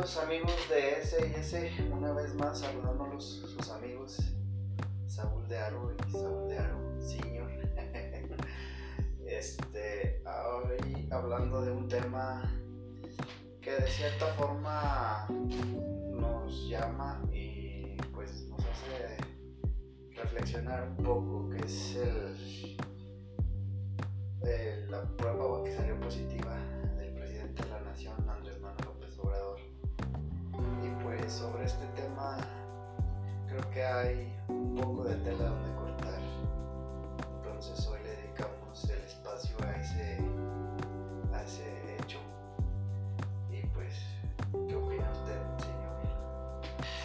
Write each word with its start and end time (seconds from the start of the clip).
Saludos 0.00 0.16
amigos 0.24 0.68
de 0.70 1.00
S 1.00 1.16
y 1.20 1.40
S, 1.40 1.70
una 1.92 2.12
vez 2.12 2.34
más 2.34 2.60
saludándolos 2.60 3.22
sus 3.22 3.68
amigos 3.68 4.18
Saúl 5.06 5.46
de 5.46 5.58
Aro 5.58 5.94
y 6.08 6.10
Saúl 6.10 6.48
de 6.48 6.58
Aro, 6.58 7.00
señor. 7.02 7.50
Este, 9.26 10.22
ahora 10.24 10.74
hablando 11.10 11.60
de 11.60 11.72
un 11.72 11.86
tema 11.86 12.50
que 13.60 13.72
de 13.72 13.86
cierta 13.88 14.26
forma 14.38 15.26
nos 15.28 16.66
llama 16.66 17.22
y 17.30 17.96
pues 18.14 18.48
nos 18.48 18.60
hace 18.60 19.18
reflexionar 20.14 20.88
un 20.88 20.96
poco, 20.96 21.50
que 21.50 21.58
es 21.58 21.96
el, 21.96 22.80
la 24.90 25.02
prueba 25.18 25.62
que 25.62 25.76
salió 25.76 26.00
positiva 26.00 26.56
del 26.96 27.12
presidente 27.12 27.62
de 27.62 27.68
la 27.68 27.80
nación, 27.82 28.14
sobre 31.30 31.64
este 31.64 31.86
tema 31.94 32.38
creo 33.46 33.70
que 33.70 33.84
hay 33.84 34.36
un 34.48 34.74
poco 34.74 35.04
de 35.04 35.14
tela 35.16 35.44
donde 35.44 35.72
cortar. 35.76 36.20
Entonces 37.36 37.86
hoy 37.86 38.00
le 38.02 38.16
dedicamos 38.16 38.84
el 38.90 38.98
espacio 39.04 39.56
a 39.64 39.76
ese, 39.76 40.18
a 41.32 41.42
ese 41.44 41.96
hecho. 41.96 42.18
Y 43.48 43.64
pues, 43.68 43.94
¿qué 44.68 44.74
opina 44.74 45.08
usted, 45.12 45.40
señor, 45.58 46.00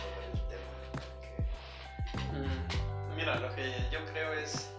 sobre 0.02 0.26
el 0.34 0.42
tema? 0.50 0.72
Mm, 2.34 3.16
mira, 3.16 3.40
lo 3.40 3.54
que 3.54 3.74
yo 3.92 4.00
creo 4.12 4.34
es 4.34 4.72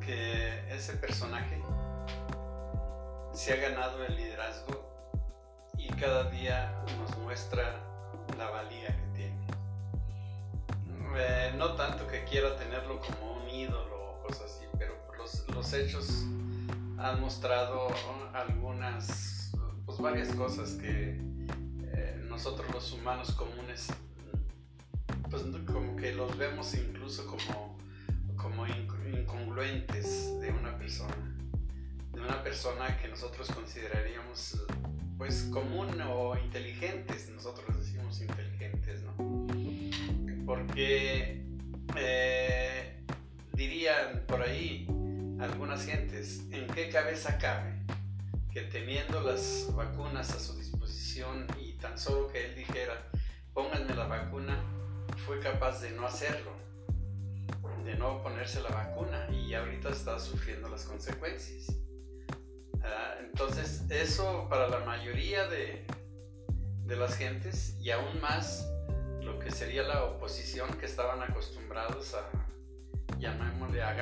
que 0.00 0.74
ese 0.74 0.94
personaje 0.94 1.62
se 3.32 3.52
ha 3.52 3.56
ganado 3.56 4.02
el 4.02 4.16
liderazgo 4.16 4.88
y 5.76 5.88
cada 5.88 6.30
día 6.30 6.72
nos 6.98 7.18
muestra 7.18 7.89
la 8.40 8.50
valía 8.50 8.86
que 8.86 9.06
tiene. 9.14 9.46
Eh, 11.14 11.52
no 11.58 11.74
tanto 11.74 12.06
que 12.06 12.24
quiera 12.24 12.56
tenerlo 12.56 12.98
como 13.00 13.34
un 13.34 13.48
ídolo 13.48 14.12
o 14.12 14.22
cosas 14.22 14.44
así, 14.56 14.64
pero 14.78 14.94
los, 15.54 15.72
hechos 15.74 16.24
han 16.96 17.20
mostrado 17.20 17.88
algunas, 18.32 19.52
pues 19.84 19.98
varias 19.98 20.34
cosas 20.34 20.70
que 20.70 21.20
eh, 21.82 22.24
nosotros 22.28 22.66
los 22.72 22.92
humanos 22.92 23.32
comunes, 23.32 23.88
pues 25.28 25.42
como 25.70 25.96
que 25.96 26.12
los 26.14 26.38
vemos 26.38 26.72
incluso 26.74 27.26
como, 27.26 27.76
como 28.36 28.66
incongruentes 28.66 30.40
de 30.40 30.50
una 30.50 30.78
persona 30.78 31.36
de 32.12 32.20
una 32.20 32.42
persona 32.42 32.98
que 33.00 33.08
nosotros 33.08 33.50
consideraríamos 33.52 34.58
pues 35.20 35.50
común 35.52 36.00
o 36.00 36.34
inteligentes, 36.38 37.28
nosotros 37.28 37.76
decimos 37.78 37.99
inteligentes, 38.20 39.02
¿no? 39.02 39.46
Porque 40.44 41.44
eh, 41.96 43.04
dirían 43.52 44.24
por 44.26 44.42
ahí 44.42 44.86
algunas 45.38 45.84
gentes, 45.86 46.44
¿en 46.50 46.66
qué 46.68 46.90
cabeza 46.90 47.38
cabe 47.38 47.80
que 48.52 48.62
teniendo 48.62 49.20
las 49.22 49.68
vacunas 49.74 50.34
a 50.34 50.40
su 50.40 50.56
disposición 50.56 51.46
y 51.60 51.74
tan 51.74 51.96
solo 51.96 52.28
que 52.28 52.46
él 52.46 52.56
dijera, 52.56 53.06
pónganme 53.54 53.94
la 53.94 54.06
vacuna, 54.06 54.60
fue 55.26 55.38
capaz 55.38 55.80
de 55.80 55.92
no 55.92 56.06
hacerlo, 56.06 56.50
de 57.84 57.94
no 57.94 58.22
ponerse 58.22 58.60
la 58.60 58.70
vacuna 58.70 59.28
y 59.30 59.54
ahorita 59.54 59.90
está 59.90 60.18
sufriendo 60.18 60.68
las 60.68 60.84
consecuencias? 60.84 61.76
Ah, 62.82 63.14
entonces, 63.20 63.84
eso 63.88 64.48
para 64.48 64.68
la 64.68 64.80
mayoría 64.80 65.46
de, 65.46 65.86
de 66.90 66.96
las 66.96 67.16
gentes 67.16 67.76
y 67.80 67.92
aún 67.92 68.20
más 68.20 68.68
lo 69.22 69.38
que 69.38 69.52
sería 69.52 69.84
la 69.84 70.02
oposición 70.02 70.68
que 70.74 70.86
estaban 70.86 71.22
acostumbrados 71.22 72.14
a, 72.14 72.28
llamémosle, 73.16 73.80
a 73.80 73.94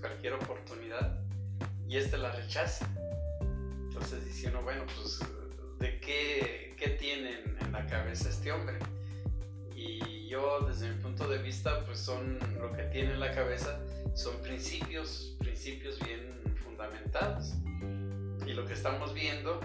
cualquier 0.00 0.34
oportunidad 0.34 1.18
y 1.88 1.96
este 1.96 2.18
la 2.18 2.30
rechaza. 2.30 2.88
Entonces 3.40 4.24
diciendo, 4.24 4.62
bueno, 4.62 4.84
pues, 4.94 5.18
¿de 5.80 5.98
qué, 5.98 6.76
qué 6.78 6.90
tienen 6.90 7.58
en 7.60 7.72
la 7.72 7.84
cabeza 7.86 8.28
este 8.28 8.52
hombre? 8.52 8.78
Y 9.74 10.28
yo, 10.28 10.60
desde 10.60 10.88
mi 10.88 11.02
punto 11.02 11.26
de 11.26 11.38
vista, 11.38 11.84
pues 11.84 11.98
son 11.98 12.38
lo 12.60 12.72
que 12.72 12.84
tiene 12.84 13.14
en 13.14 13.20
la 13.20 13.34
cabeza 13.34 13.80
son 14.14 14.40
principios, 14.40 15.34
principios 15.40 15.98
bien 15.98 16.40
fundamentados. 16.62 17.54
Y 18.46 18.52
lo 18.52 18.64
que 18.66 18.74
estamos 18.74 19.12
viendo 19.14 19.60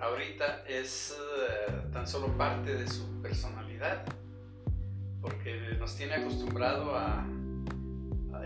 ahorita 0.00 0.64
es 0.66 1.16
eh, 1.18 1.72
tan 1.92 2.06
solo 2.06 2.36
parte 2.36 2.74
de 2.74 2.88
su 2.88 3.20
personalidad, 3.20 4.04
porque 5.20 5.76
nos 5.78 5.96
tiene 5.96 6.14
acostumbrado 6.14 6.96
a, 6.96 7.26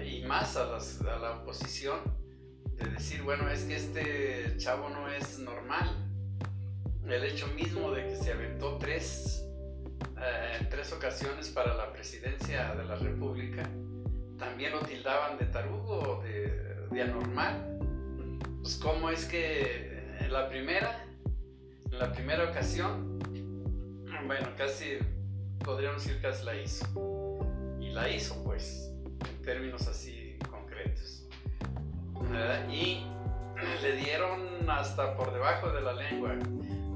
y 0.05 0.23
más 0.23 0.57
a, 0.57 0.77
a, 0.77 1.19
la 1.19 1.33
oposición, 1.43 1.99
de 2.77 2.89
decir, 2.89 3.23
bueno, 3.23 3.49
es 3.49 3.65
que 3.65 3.77
este 3.77 4.57
chavo 4.57 4.89
no 4.89 5.09
es 5.09 5.39
normal. 5.39 5.97
El 7.07 7.25
hecho 7.25 7.47
mismo 7.49 7.91
de 7.91 8.07
que 8.07 8.17
se 8.17 8.33
aventó 8.33 8.79
tres, 8.79 9.45
eh, 10.19 10.59
en 10.61 10.69
tres 10.69 10.93
ocasiones 10.93 11.49
para 11.51 11.75
la 11.75 11.93
presidencia 11.93 12.75
de 12.75 12.85
la 12.85 12.97
República, 12.97 13.69
también 14.39 14.73
lo 14.73 14.81
tildaban 14.81 15.39
de 15.39 15.47
tarugo, 15.47 16.23
de, 16.25 16.87
de 16.91 17.03
anormal 17.03 17.73
pues 18.63 18.77
cómo 18.77 19.11
es 19.11 19.25
que 19.25 20.17
en 20.21 20.33
la 20.33 20.49
primera, 20.49 21.05
la 21.93 22.11
primera 22.13 22.45
ocasión, 22.45 23.19
bueno, 24.27 24.49
casi, 24.57 24.99
podríamos 25.65 26.03
decir 26.03 26.21
casi 26.21 26.45
la 26.45 26.55
hizo. 26.57 27.39
Y 27.81 27.91
la 27.91 28.09
hizo, 28.09 28.43
pues, 28.45 28.91
en 29.29 29.43
términos 29.43 29.87
así 29.87 30.39
concretos. 30.51 31.29
Y 32.71 33.07
le 33.83 33.97
dieron 33.97 34.69
hasta 34.69 35.15
por 35.17 35.33
debajo 35.33 35.71
de 35.71 35.83
la 35.83 35.93
lengua 35.93 36.35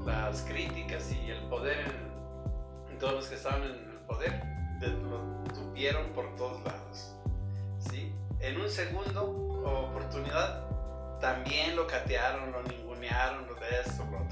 las 0.05 0.41
críticas 0.41 1.11
y 1.11 1.29
el 1.29 1.41
poder 1.49 1.77
en, 2.89 2.97
todos 2.97 3.13
los 3.13 3.27
que 3.27 3.35
estaban 3.35 3.61
en 3.61 3.71
el 3.71 3.99
poder. 4.07 4.41
lo 4.81 5.53
tuvieron 5.53 6.07
por 6.13 6.35
todos 6.35 6.63
lados. 6.63 7.13
¿sí? 7.91 8.11
En 8.39 8.59
un 8.59 8.69
segundo 8.69 9.61
oportunidad 9.63 10.67
también 11.19 11.75
lo 11.75 11.85
catearon, 11.85 12.51
lo 12.51 12.63
ningunearon, 12.63 13.45
lo 13.47 13.55
de 13.55 13.67
esto, 13.85 14.03
lo. 14.11 14.26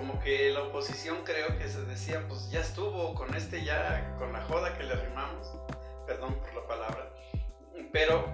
Como 0.00 0.18
que 0.18 0.48
la 0.48 0.62
oposición 0.62 1.18
creo 1.24 1.58
que 1.58 1.68
se 1.68 1.82
decía, 1.82 2.26
pues 2.26 2.50
ya 2.50 2.60
estuvo 2.60 3.14
con 3.14 3.34
este, 3.34 3.62
ya 3.62 4.16
con 4.18 4.32
la 4.32 4.42
joda 4.44 4.74
que 4.78 4.84
le 4.84 4.94
arrimamos, 4.94 5.54
perdón 6.06 6.40
por 6.40 6.54
la 6.54 6.66
palabra, 6.66 7.12
pero 7.92 8.32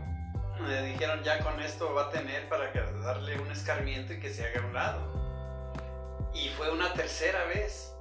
me 0.60 0.80
dijeron 0.82 1.24
ya 1.24 1.40
con 1.40 1.60
esto 1.60 1.92
va 1.92 2.02
a 2.02 2.10
tener 2.10 2.48
para 2.48 2.72
darle 3.00 3.40
un 3.40 3.50
escarmiento 3.50 4.12
y 4.12 4.20
que 4.20 4.32
se 4.32 4.46
haga 4.46 4.64
un 4.64 4.74
lado. 4.74 6.30
Y 6.32 6.50
fue 6.50 6.70
una 6.70 6.92
tercera 6.92 7.44
vez. 7.46 7.92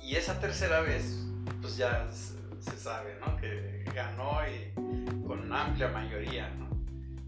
Y 0.00 0.16
esa 0.16 0.40
tercera 0.40 0.80
vez, 0.80 1.28
pues 1.60 1.76
ya 1.76 2.08
se 2.10 2.76
sabe, 2.76 3.16
¿no? 3.20 3.36
Que 3.36 3.84
ganó 3.94 4.40
y 4.48 4.74
con 5.24 5.44
una 5.44 5.66
amplia 5.66 5.86
mayoría, 5.90 6.48
¿no? 6.58 6.68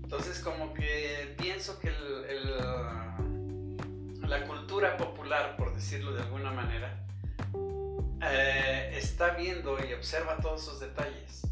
Entonces 0.03 0.41
como 0.41 0.75
que 0.75 1.37
pienso 1.39 1.79
que 1.79 1.93
la 4.31 4.45
cultura 4.47 4.97
popular, 4.97 5.57
por 5.57 5.75
decirlo 5.75 6.13
de 6.13 6.23
alguna 6.23 6.53
manera, 6.53 7.05
eh, 8.23 8.95
está 8.97 9.31
viendo 9.31 9.77
y 9.85 9.93
observa 9.93 10.37
todos 10.37 10.63
esos 10.63 10.79
detalles. 10.79 11.43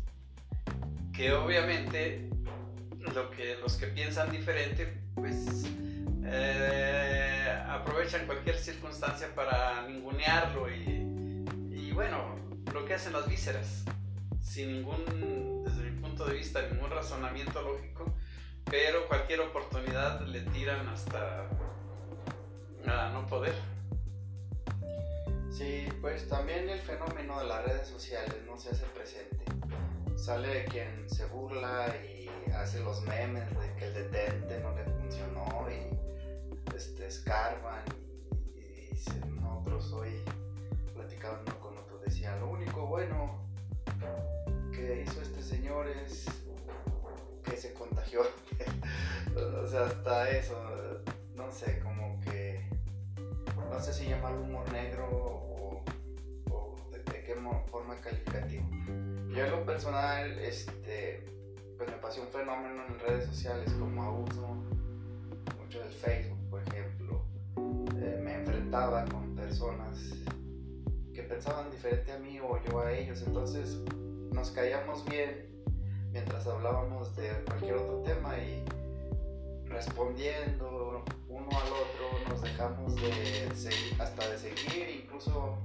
Que 1.12 1.32
obviamente 1.32 2.30
lo 3.12 3.30
que, 3.30 3.56
los 3.56 3.74
que 3.74 3.88
piensan 3.88 4.30
diferente, 4.30 4.96
pues 5.16 5.64
eh, 6.24 7.64
aprovechan 7.68 8.26
cualquier 8.26 8.56
circunstancia 8.56 9.34
para 9.34 9.84
ningunearlo 9.88 10.72
y, 10.72 11.44
y 11.72 11.90
bueno, 11.92 12.36
lo 12.72 12.84
que 12.84 12.94
hacen 12.94 13.12
las 13.12 13.28
vísceras, 13.28 13.84
sin 14.40 14.72
ningún, 14.72 15.64
desde 15.64 15.82
mi 15.90 16.00
punto 16.00 16.26
de 16.26 16.34
vista, 16.34 16.62
ningún 16.70 16.90
razonamiento 16.90 17.60
lógico, 17.60 18.14
pero 18.66 19.08
cualquier 19.08 19.40
oportunidad 19.40 20.20
le 20.20 20.42
tiran 20.42 20.86
hasta 20.88 21.48
a 22.90 23.10
no 23.10 23.26
poder. 23.26 23.54
Sí, 25.50 25.88
pues 26.00 26.28
también 26.28 26.68
el 26.68 26.78
fenómeno 26.80 27.40
de 27.40 27.46
las 27.46 27.64
redes 27.64 27.88
sociales 27.88 28.36
no 28.46 28.56
se 28.56 28.70
hace 28.70 28.84
presente. 28.86 29.44
Sale 30.16 30.64
quien 30.66 31.08
se 31.08 31.26
burla 31.26 31.94
y 32.04 32.28
hace 32.52 32.80
los 32.80 33.02
memes 33.02 33.48
de 33.58 33.74
que 33.76 33.86
el 33.86 33.94
detente 33.94 34.60
no 34.60 34.74
le 34.74 34.84
funcionó 34.84 35.66
y 35.70 36.76
este, 36.76 37.06
escarban 37.06 37.82
y, 38.56 38.94
dicen, 38.94 39.44
otros 39.44 39.92
hoy 39.92 40.22
platicando 40.94 41.58
con 41.60 41.76
otros 41.76 42.02
decía, 42.02 42.36
lo 42.36 42.50
único 42.50 42.86
bueno 42.86 43.44
que 44.72 45.02
hizo 45.02 45.20
este 45.22 45.42
señor 45.42 45.88
es 45.88 46.26
que 47.42 47.56
se 47.56 47.72
contagió. 47.74 48.22
o 49.62 49.66
sea, 49.66 49.86
hasta 49.86 50.30
eso, 50.30 50.56
no 51.34 51.50
sé, 51.50 51.80
como 51.80 52.20
que 52.20 52.77
no 53.70 53.80
sé 53.80 53.92
si 53.92 54.08
llamarlo 54.08 54.42
humor 54.42 54.70
negro 54.72 55.06
o, 55.10 55.82
de, 56.92 57.02
qué 57.04 57.34
forma 57.66 57.96
calificativa. 58.00 58.64
Yo 59.28 59.44
en 59.44 59.50
lo 59.50 59.64
personal, 59.64 60.38
este, 60.38 61.24
pues 61.76 61.90
me 61.90 61.96
pasó 61.96 62.22
un 62.22 62.28
fenómeno 62.28 62.86
en 62.86 62.98
redes 62.98 63.26
sociales 63.26 63.72
como 63.74 64.02
abuso 64.02 64.56
mucho 65.58 65.80
del 65.80 65.92
Facebook, 65.92 66.38
por 66.50 66.62
ejemplo. 66.62 67.22
Eh, 67.96 68.20
me 68.22 68.34
enfrentaba 68.34 69.04
con 69.06 69.34
personas 69.34 70.14
que 71.14 71.22
pensaban 71.22 71.70
diferente 71.70 72.12
a 72.12 72.18
mí 72.18 72.40
o 72.40 72.58
yo 72.64 72.80
a 72.80 72.92
ellos, 72.92 73.22
entonces 73.26 73.78
nos 74.32 74.50
caíamos 74.50 75.04
bien 75.04 75.48
mientras 76.10 76.46
hablábamos 76.46 77.14
de 77.16 77.28
cualquier 77.44 77.74
otro 77.74 78.02
tema 78.02 78.38
y 78.38 78.64
respondiendo 79.68 81.04
uno 81.28 81.48
al 81.50 81.68
otro 81.68 82.28
nos 82.28 82.42
dejamos 82.42 82.94
de 82.96 83.54
seguir, 83.54 84.00
hasta 84.00 84.28
de 84.28 84.38
seguir, 84.38 85.02
incluso 85.04 85.58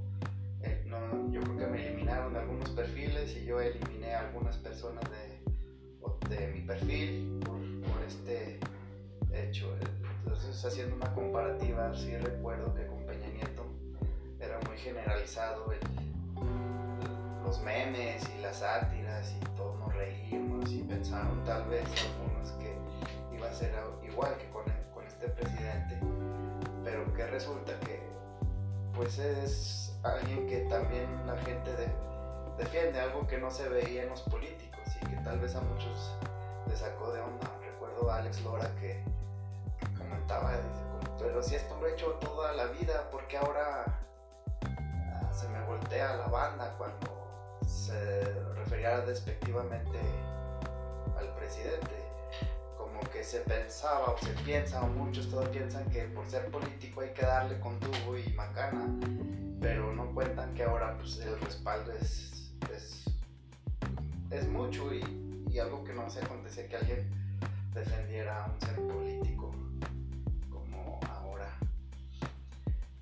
eh, 0.62 0.86
yo 1.32 1.42
creo 1.42 1.58
que 1.58 1.68
me 1.68 1.88
eliminaron 1.88 2.36
algunos 2.36 2.70
perfiles 2.72 3.36
y 3.36 3.46
yo 3.46 3.60
eliminé 3.60 4.14
algunas 4.14 4.58
personas 4.58 5.04
de, 5.10 6.36
de 6.36 6.48
mi 6.48 6.62
perfil 6.62 7.40
por, 7.46 7.62
este 8.06 8.60
hecho. 9.32 9.74
Entonces 10.24 10.64
haciendo 10.66 10.96
una 10.96 11.14
comparativa, 11.14 11.94
sí 11.96 12.16
recuerdo 12.18 12.74
que 12.76 12.86
con 12.88 13.06
Peña 13.06 13.28
Nieto 13.30 13.66
era 14.40 14.60
muy 14.68 14.78
generalizado 14.78 15.74
los 17.44 17.62
memes 17.62 18.24
y 18.38 18.42
las 18.42 18.58
sátiras 18.58 19.34
y 19.40 19.56
todos 19.56 19.80
nos 19.80 19.94
reímos 19.96 20.72
y 20.72 20.80
pensaron 20.84 21.44
tal 21.46 21.68
vez 21.70 21.84
algunos 21.84 22.52
que 22.54 22.76
iba 23.44 23.52
a 23.52 23.56
ser 23.56 23.74
igual 24.04 24.38
que 24.38 24.50
con, 24.50 24.64
con 24.94 25.06
este 25.06 25.28
presidente, 25.28 26.00
pero 26.84 27.14
que 27.14 27.28
resulta 27.28 27.78
que 27.82 28.02
pues 28.96 29.20
es 29.20 29.98
alguien 30.04 30.48
que 30.48 30.60
también 30.70 31.08
la 31.28 31.36
gente 31.38 31.72
defiende, 32.58 33.00
algo 33.00 33.28
que 33.28 33.38
no 33.38 33.52
se 33.52 33.68
veía 33.68 34.04
en 34.04 34.10
los 34.10 34.22
políticos 34.22 34.82
y 35.02 35.06
que 35.08 35.16
tal 35.18 35.40
vez 35.40 35.56
a 35.56 35.62
muchos 35.62 36.14
les 36.68 36.80
sacó 36.80 37.12
de 37.12 37.22
onda. 37.22 37.52
Recuerdo 37.62 38.10
a 38.10 38.18
Alex 38.18 38.42
Lora 38.44 38.70
que, 38.80 39.04
comentaba, 39.98 40.54
pero 41.20 41.44
si 41.44 41.56
esto 41.56 41.78
lo 41.80 41.88
he 41.88 41.94
hecho 41.94 42.12
toda 42.22 42.54
la 42.54 42.66
vida, 42.68 43.10
¿por 43.10 43.28
qué 43.28 43.38
ahora 43.38 43.86
ah, 44.64 45.34
se 45.34 45.48
me 45.50 45.62
voltea 45.66 46.16
la 46.16 46.28
banda 46.28 46.76
cuando 46.78 47.60
se 47.66 48.24
refería 48.56 49.02
despectivamente 49.02 50.00
al 51.18 51.34
presidente. 51.36 52.03
Como 52.94 53.10
que 53.12 53.24
se 53.24 53.40
pensaba 53.40 54.12
o 54.12 54.18
se 54.20 54.32
piensa, 54.44 54.84
o 54.84 54.88
muchos 54.88 55.30
todos 55.30 55.50
piensan 55.50 55.90
que 55.90 56.04
por 56.04 56.26
ser 56.28 56.46
político 56.52 57.02
hay 57.02 57.10
que 57.10 57.26
darle 57.26 57.60
con 57.60 57.80
tubo 57.80 58.18
y 58.18 58.32
macana, 58.34 58.86
pero 59.60 59.94
no 59.94 60.14
cuentan 60.14 60.54
que 60.54 60.64
ahora 60.64 60.96
pues, 60.98 61.20
el 61.20 61.40
respaldo 61.40 61.92
es, 61.94 62.52
es, 64.30 64.48
mucho 64.48 64.94
y, 64.94 65.02
y, 65.50 65.60
algo 65.60 65.84
que 65.84 65.94
no 65.94 66.08
se 66.10 66.20
acontece 66.20 66.68
que 66.68 66.76
alguien 66.76 67.10
defendiera 67.74 68.46
a 68.46 68.52
un 68.52 68.62
ser 68.62 68.76
político 68.76 69.52
como 70.52 71.00
ahora. 71.10 71.50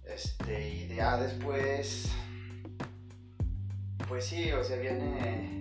Este, 0.05 0.69
y 0.69 0.95
ya 0.95 1.17
después 1.17 2.11
pues 4.11 4.25
sí, 4.25 4.51
o 4.51 4.61
sea, 4.61 4.75
viene 4.75 5.60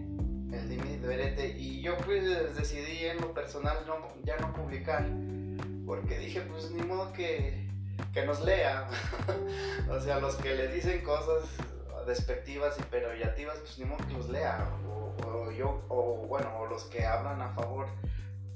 el 0.53 0.69
límite 0.69 1.55
y 1.57 1.81
yo 1.81 1.97
pues 1.99 2.57
decidí 2.57 3.07
en 3.07 3.21
lo 3.21 3.33
personal 3.33 3.79
ya 4.25 4.37
no 4.39 4.53
publicar, 4.53 5.07
porque 5.87 6.19
dije 6.19 6.41
pues 6.43 6.71
ni 6.71 6.83
modo 6.83 7.13
que, 7.13 7.69
nos 8.27 8.41
lea, 8.43 8.89
o 9.91 10.01
sea, 10.01 10.21
los 10.21 10.35
que 10.37 10.55
le 10.55 10.69
dicen 10.69 11.03
cosas 11.03 11.45
despectivas 12.07 12.79
y 12.79 12.83
perorativas, 12.85 13.59
pues 13.59 13.79
ni 13.79 13.85
modo 13.85 14.07
que 14.07 14.15
los 14.15 14.29
lea, 14.29 14.69
o, 14.87 15.51
yo, 15.53 15.83
o 15.89 16.27
bueno, 16.27 16.59
o 16.59 16.67
los 16.67 16.85
que 16.85 17.07
hablan 17.07 17.41
a 17.41 17.51
favor, 17.51 17.87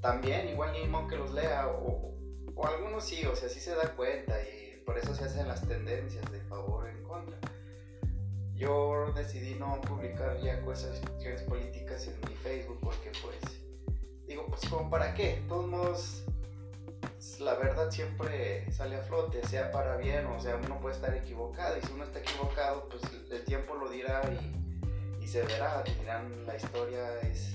también 0.00 0.48
igual 0.48 0.72
ni 0.72 0.86
modo 0.86 1.08
que 1.08 1.16
los 1.16 1.32
lea, 1.32 1.68
o, 1.68 2.14
o 2.54 2.66
algunos 2.66 3.04
sí, 3.04 3.24
o 3.26 3.36
sea, 3.36 3.48
sí 3.48 3.60
se 3.60 3.74
da 3.74 3.90
cuenta 3.94 4.40
y 4.42 4.82
por 4.84 4.98
eso 4.98 5.14
se 5.14 5.24
hacen 5.24 5.48
las 5.48 5.66
tendencias 5.66 6.30
de 6.30 6.40
favor 6.42 6.88
en 6.88 7.02
contra 7.04 7.38
yo 8.56 9.12
decidí 9.14 9.54
no 9.54 9.80
publicar 9.80 10.40
ya 10.40 10.60
cosas 10.62 11.00
políticas 11.48 12.06
en 12.06 12.14
mi 12.28 12.36
Facebook 12.36 12.78
porque 12.80 13.10
pues 13.22 13.36
digo 14.26 14.46
pues 14.46 14.62
para 14.90 15.14
qué, 15.14 15.36
de 15.36 15.48
todos 15.48 15.66
modos 15.66 16.24
la 17.40 17.54
verdad 17.54 17.90
siempre 17.90 18.70
sale 18.70 18.96
a 18.96 19.02
flote, 19.02 19.44
sea 19.46 19.70
para 19.70 19.96
bien 19.96 20.26
o 20.26 20.40
sea 20.40 20.56
uno 20.56 20.80
puede 20.80 20.94
estar 20.94 21.14
equivocado 21.14 21.76
y 21.78 21.82
si 21.82 21.92
uno 21.92 22.04
está 22.04 22.20
equivocado 22.20 22.88
pues 22.88 23.02
el 23.30 23.44
tiempo 23.44 23.74
lo 23.74 23.90
dirá 23.90 24.22
y, 25.20 25.26
se 25.26 25.42
verá, 25.42 25.82
dirán 25.98 26.46
la 26.46 26.54
historia 26.54 27.18
es 27.22 27.50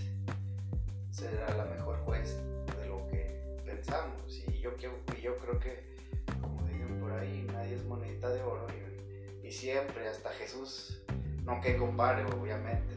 será 1.12 1.56
la 1.56 1.64
mejor 1.64 1.98
juez 2.00 2.36
de 2.78 2.88
lo 2.88 3.08
que 3.08 3.56
pensamos 3.64 4.38
y 4.48 4.60
yo, 4.60 4.72
y 5.18 5.22
yo 5.22 5.38
creo 5.38 5.60
que 5.60 5.96
como 6.42 6.62
dicen 6.68 7.00
por 7.00 7.14
ahí 7.14 7.48
nadie 7.54 7.76
es 7.76 7.86
moneda 7.86 8.30
de 8.32 8.44
oro 8.44 8.68
y 8.76 8.89
siempre, 9.52 10.08
hasta 10.08 10.30
Jesús, 10.32 11.02
no 11.44 11.62
que 11.62 11.78
compare 11.78 12.24
obviamente, 12.26 12.94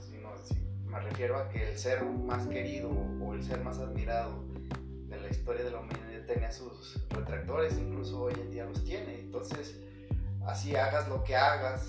sino 0.00 0.30
me 0.86 1.00
refiero 1.00 1.38
a 1.38 1.48
que 1.48 1.70
el 1.70 1.78
ser 1.78 2.04
más 2.04 2.46
querido 2.46 2.90
o 2.90 3.34
el 3.34 3.42
ser 3.42 3.60
más 3.60 3.78
admirado 3.78 4.44
de 5.08 5.20
la 5.20 5.28
historia 5.28 5.64
de 5.64 5.70
la 5.70 5.80
humanidad 5.80 6.26
tenía 6.26 6.50
sus 6.52 6.98
retractores, 7.10 7.78
incluso 7.78 8.22
hoy 8.22 8.34
en 8.34 8.50
día 8.50 8.64
los 8.64 8.82
tiene. 8.84 9.20
Entonces, 9.20 9.78
así 10.46 10.76
hagas 10.76 11.08
lo 11.08 11.22
que 11.24 11.36
hagas, 11.36 11.88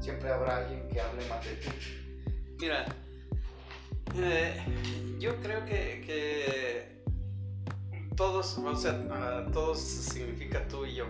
siempre 0.00 0.30
habrá 0.30 0.58
alguien 0.58 0.88
que 0.88 1.00
hable 1.00 1.26
más 1.28 1.44
de 1.44 1.52
ti. 1.56 1.68
Mira, 2.60 2.86
eh, 4.16 5.16
yo 5.18 5.36
creo 5.40 5.64
que, 5.64 6.02
que, 6.06 7.02
todos, 8.16 8.58
o 8.58 8.76
sea, 8.76 9.46
todos 9.52 9.80
significa 9.80 10.66
tú 10.66 10.86
y 10.86 10.96
yo. 10.96 11.06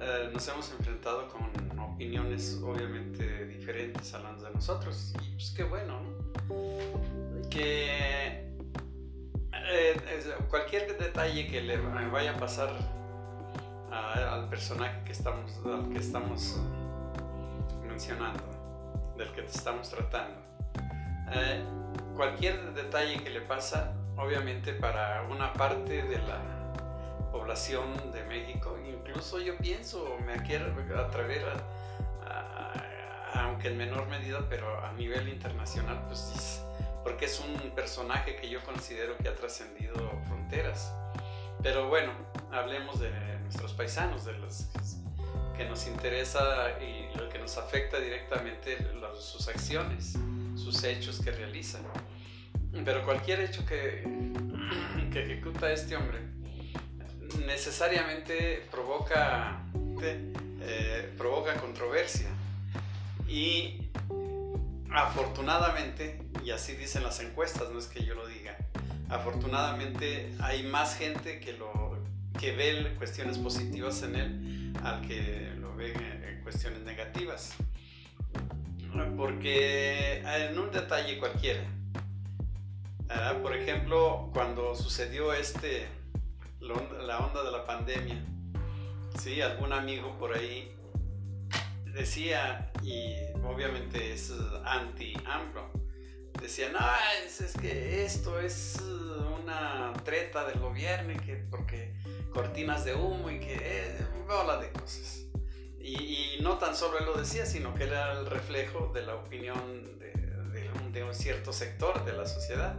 Eh, 0.00 0.30
nos 0.32 0.46
hemos 0.48 0.70
enfrentado 0.72 1.28
con 1.28 1.80
opiniones 1.80 2.60
obviamente 2.62 3.46
diferentes 3.46 4.12
a 4.14 4.18
las 4.18 4.42
de 4.42 4.50
nosotros. 4.50 5.14
Y 5.22 5.32
pues 5.34 5.52
qué 5.56 5.64
bueno, 5.64 6.00
Que 7.50 8.54
eh, 9.52 9.96
cualquier 10.50 10.98
detalle 10.98 11.46
que 11.46 11.62
le 11.62 11.78
vaya 11.78 12.32
a 12.32 12.36
pasar 12.36 12.70
al 13.90 14.48
personaje 14.48 15.02
que 15.04 15.12
estamos, 15.12 15.58
al 15.64 15.88
que 15.90 15.98
estamos 15.98 16.60
mencionando, 17.86 18.42
del 19.16 19.30
que 19.32 19.42
te 19.42 19.50
estamos 19.50 19.88
tratando, 19.88 20.38
eh, 21.32 21.64
cualquier 22.14 22.74
detalle 22.74 23.22
que 23.22 23.30
le 23.30 23.40
pasa, 23.40 23.94
obviamente 24.16 24.74
para 24.74 25.22
una 25.30 25.52
parte 25.54 26.02
de 26.02 26.18
la 26.18 26.55
población 27.36 28.12
de 28.12 28.24
México. 28.24 28.78
Incluso 28.86 29.38
yo 29.38 29.56
pienso, 29.58 30.16
me 30.24 30.36
quiero 30.42 30.66
atrever 30.98 31.44
a, 32.24 32.72
aunque 33.34 33.68
en 33.68 33.76
menor 33.76 34.08
medida, 34.08 34.46
pero 34.48 34.66
a 34.84 34.92
nivel 34.94 35.28
internacional, 35.28 36.02
pues 36.06 36.62
porque 37.02 37.26
es 37.26 37.38
un 37.40 37.70
personaje 37.70 38.36
que 38.36 38.48
yo 38.48 38.60
considero 38.64 39.16
que 39.18 39.28
ha 39.28 39.34
trascendido 39.34 39.94
fronteras. 40.26 40.92
Pero 41.62 41.88
bueno, 41.88 42.12
hablemos 42.50 42.98
de 43.00 43.10
nuestros 43.42 43.74
paisanos, 43.74 44.24
de 44.24 44.32
los 44.38 44.66
que 45.56 45.64
nos 45.66 45.86
interesa 45.86 46.80
y 46.80 47.16
lo 47.16 47.28
que 47.28 47.38
nos 47.38 47.56
afecta 47.58 47.98
directamente 48.00 48.78
sus 49.20 49.48
acciones, 49.48 50.18
sus 50.56 50.82
hechos 50.84 51.20
que 51.20 51.30
realizan. 51.30 51.82
Pero 52.84 53.04
cualquier 53.04 53.40
hecho 53.40 53.64
que, 53.64 54.02
que 55.12 55.22
ejecuta 55.22 55.70
este 55.72 55.96
hombre 55.96 56.35
necesariamente 57.44 58.66
provoca, 58.70 59.62
eh, 60.02 61.12
provoca 61.16 61.54
controversia. 61.54 62.28
Y 63.28 63.88
afortunadamente, 64.90 66.20
y 66.44 66.50
así 66.50 66.74
dicen 66.74 67.02
las 67.02 67.20
encuestas, 67.20 67.70
no 67.70 67.78
es 67.78 67.86
que 67.86 68.04
yo 68.04 68.14
lo 68.14 68.26
diga, 68.26 68.56
afortunadamente 69.08 70.32
hay 70.40 70.62
más 70.62 70.96
gente 70.96 71.40
que, 71.40 71.52
lo, 71.52 71.98
que 72.38 72.52
ve 72.52 72.94
cuestiones 72.96 73.38
positivas 73.38 74.02
en 74.02 74.16
él 74.16 74.72
al 74.82 75.06
que 75.06 75.52
lo 75.58 75.74
ve 75.74 75.92
en 75.92 76.42
cuestiones 76.42 76.82
negativas. 76.82 77.54
Porque 79.16 80.22
en 80.24 80.58
un 80.58 80.70
detalle 80.70 81.18
cualquiera, 81.18 81.62
por 83.42 83.54
ejemplo, 83.54 84.30
cuando 84.32 84.74
sucedió 84.74 85.34
este, 85.34 85.86
la 86.66 87.18
onda 87.18 87.42
de 87.42 87.50
la 87.50 87.64
pandemia. 87.64 88.24
Sí, 89.18 89.40
algún 89.40 89.72
amigo 89.72 90.16
por 90.18 90.36
ahí 90.36 90.76
decía, 91.92 92.70
y 92.82 93.14
obviamente 93.44 94.12
es 94.12 94.32
anti-AMLO, 94.64 95.70
decían, 96.40 96.72
ah, 96.78 96.98
es, 97.24 97.40
es 97.40 97.54
que 97.54 98.04
esto 98.04 98.38
es 98.38 98.82
una 99.42 99.92
treta 100.04 100.46
del 100.46 100.58
gobierno 100.60 101.12
y 101.12 101.16
que 101.16 101.36
porque 101.50 101.94
cortinas 102.32 102.84
de 102.84 102.94
humo 102.94 103.30
y 103.30 103.40
que 103.40 103.56
eh, 103.60 104.06
bola 104.26 104.58
de 104.58 104.70
cosas. 104.72 105.24
Y, 105.80 106.38
no 106.42 106.58
tan 106.58 106.76
solo 106.76 106.98
él 106.98 107.06
lo 107.06 107.14
decía, 107.14 107.46
sino 107.46 107.74
que 107.74 107.84
era 107.84 108.12
el 108.12 108.26
reflejo 108.26 108.92
de 108.92 109.02
la 109.02 109.14
opinión 109.14 109.98
de, 109.98 110.12
de, 110.92 111.04
un, 111.04 111.14
cierto 111.14 111.52
sector 111.52 112.04
de 112.04 112.12
la 112.12 112.26
sociedad. 112.26 112.76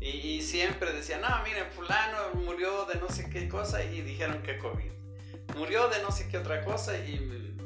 Y, 0.00 0.40
siempre 0.40 0.92
decían, 0.92 1.20
no, 1.20 1.28
miren, 1.44 1.66
fulano 1.70 2.34
murió 2.34 2.86
de 2.86 2.98
no 2.98 3.08
sé 3.10 3.28
qué 3.28 3.48
cosa 3.48 3.84
y 3.84 4.00
dijeron 4.00 4.42
que 4.42 4.58
COVID. 4.58 4.90
Murió 5.56 5.88
de 5.88 6.02
no 6.02 6.10
sé 6.10 6.28
qué 6.28 6.38
otra 6.38 6.64
cosa 6.64 6.96
y, 6.96 7.14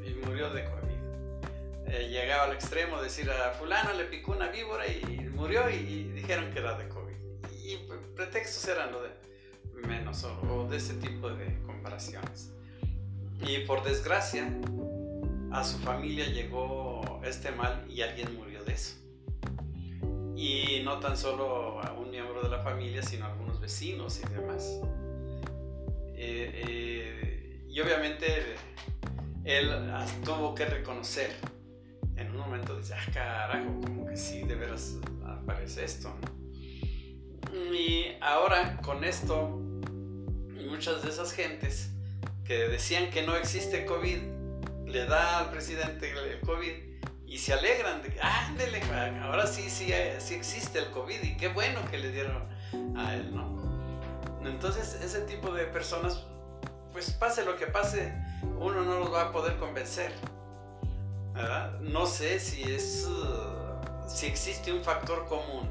y 0.04 0.14
murió 0.26 0.50
de 0.50 0.64
COVID. 0.64 0.84
Eh, 1.86 2.08
llegaba 2.08 2.44
al 2.44 2.52
extremo 2.52 2.96
de 2.96 3.04
decir 3.04 3.30
a 3.30 3.50
fulano 3.52 3.92
le 3.92 4.04
picó 4.06 4.32
una 4.32 4.48
víbora 4.48 4.84
y 4.88 5.30
murió 5.32 5.70
y, 5.70 6.10
dijeron 6.12 6.50
que 6.52 6.58
era 6.58 6.76
de 6.76 6.88
COVID. 6.88 7.14
Y, 7.62 7.76
pretextos 8.16 8.66
eran 8.68 8.90
lo 8.90 9.02
de 9.02 9.10
menos 9.86 10.24
o, 10.24 10.66
de 10.68 10.78
ese 10.78 10.94
tipo 10.94 11.28
de 11.30 11.60
comparaciones. 11.66 12.52
Y 13.42 13.58
por 13.60 13.84
desgracia, 13.84 14.48
a 15.52 15.62
su 15.62 15.78
familia 15.78 16.26
llegó 16.26 17.20
este 17.24 17.52
mal 17.52 17.84
y 17.88 18.02
alguien 18.02 18.34
murió 18.36 18.64
de 18.64 18.72
eso. 18.72 18.96
Y 20.36 20.82
no 20.84 20.98
tan 20.98 21.16
solo 21.16 21.80
a 21.80 21.92
un 21.92 22.10
miembro 22.10 22.42
de 22.42 22.48
la 22.48 22.58
familia, 22.58 23.02
sino 23.02 23.26
a 23.26 23.32
algunos 23.32 23.60
vecinos 23.60 24.20
y 24.24 24.28
demás. 24.34 24.80
Eh, 26.16 26.62
eh, 26.66 27.64
y 27.68 27.80
obviamente 27.80 28.56
él 29.44 29.70
tuvo 30.24 30.54
que 30.54 30.64
reconocer 30.64 31.30
en 32.16 32.30
un 32.30 32.38
momento 32.38 32.76
dice, 32.76 32.94
ah, 32.94 33.10
carajo, 33.12 33.80
como 33.82 34.06
que 34.06 34.16
sí, 34.16 34.42
de 34.42 34.54
veras 34.54 34.96
aparece 35.24 35.84
esto, 35.84 36.14
Y 37.72 38.06
ahora 38.20 38.80
con 38.82 39.04
esto, 39.04 39.48
muchas 40.68 41.02
de 41.02 41.10
esas 41.10 41.32
gentes 41.32 41.90
que 42.44 42.68
decían 42.68 43.10
que 43.10 43.22
no 43.22 43.36
existe 43.36 43.84
COVID, 43.84 44.18
le 44.86 45.06
da 45.06 45.40
al 45.40 45.50
presidente 45.50 46.12
el 46.12 46.40
COVID 46.40 46.93
y 47.34 47.38
se 47.38 47.52
alegran 47.52 48.00
de 48.00 48.10
que, 48.10 48.20
ándele, 48.20 48.80
ahora 49.20 49.48
sí, 49.48 49.68
sí, 49.68 49.92
sí 50.20 50.34
existe 50.34 50.78
el 50.78 50.92
COVID 50.92 51.20
y 51.20 51.36
qué 51.36 51.48
bueno 51.48 51.80
que 51.90 51.98
le 51.98 52.12
dieron 52.12 52.46
a 52.96 53.12
él, 53.14 53.34
¿no? 53.34 54.40
Entonces, 54.44 55.00
ese 55.02 55.22
tipo 55.22 55.52
de 55.52 55.64
personas, 55.64 56.22
pues 56.92 57.10
pase 57.10 57.44
lo 57.44 57.56
que 57.56 57.66
pase, 57.66 58.14
uno 58.60 58.82
no 58.82 59.00
los 59.00 59.12
va 59.12 59.22
a 59.22 59.32
poder 59.32 59.56
convencer. 59.56 60.12
No 61.80 62.06
sé 62.06 62.38
si 62.38 62.62
es 62.62 63.08
si 64.06 64.26
existe 64.26 64.72
un 64.72 64.84
factor 64.84 65.26
común 65.26 65.68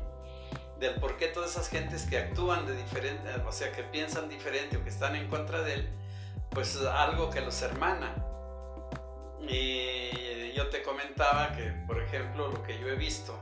del 0.81 0.95
por 0.95 1.15
qué 1.15 1.27
todas 1.27 1.51
esas 1.51 1.69
gentes 1.69 2.03
que 2.03 2.17
actúan 2.17 2.65
de 2.65 2.75
diferente, 2.75 3.29
o 3.47 3.53
sea, 3.53 3.71
que 3.71 3.83
piensan 3.83 4.27
diferente 4.27 4.75
o 4.75 4.83
que 4.83 4.89
están 4.89 5.15
en 5.15 5.29
contra 5.29 5.61
de 5.61 5.75
él, 5.75 5.89
pues 6.49 6.75
algo 6.75 7.29
que 7.29 7.39
los 7.39 7.61
hermana. 7.61 8.32
Y 9.47 10.53
yo 10.55 10.67
te 10.69 10.81
comentaba 10.81 11.55
que, 11.55 11.71
por 11.87 12.01
ejemplo, 12.01 12.49
lo 12.49 12.63
que 12.63 12.79
yo 12.79 12.87
he 12.87 12.95
visto 12.95 13.37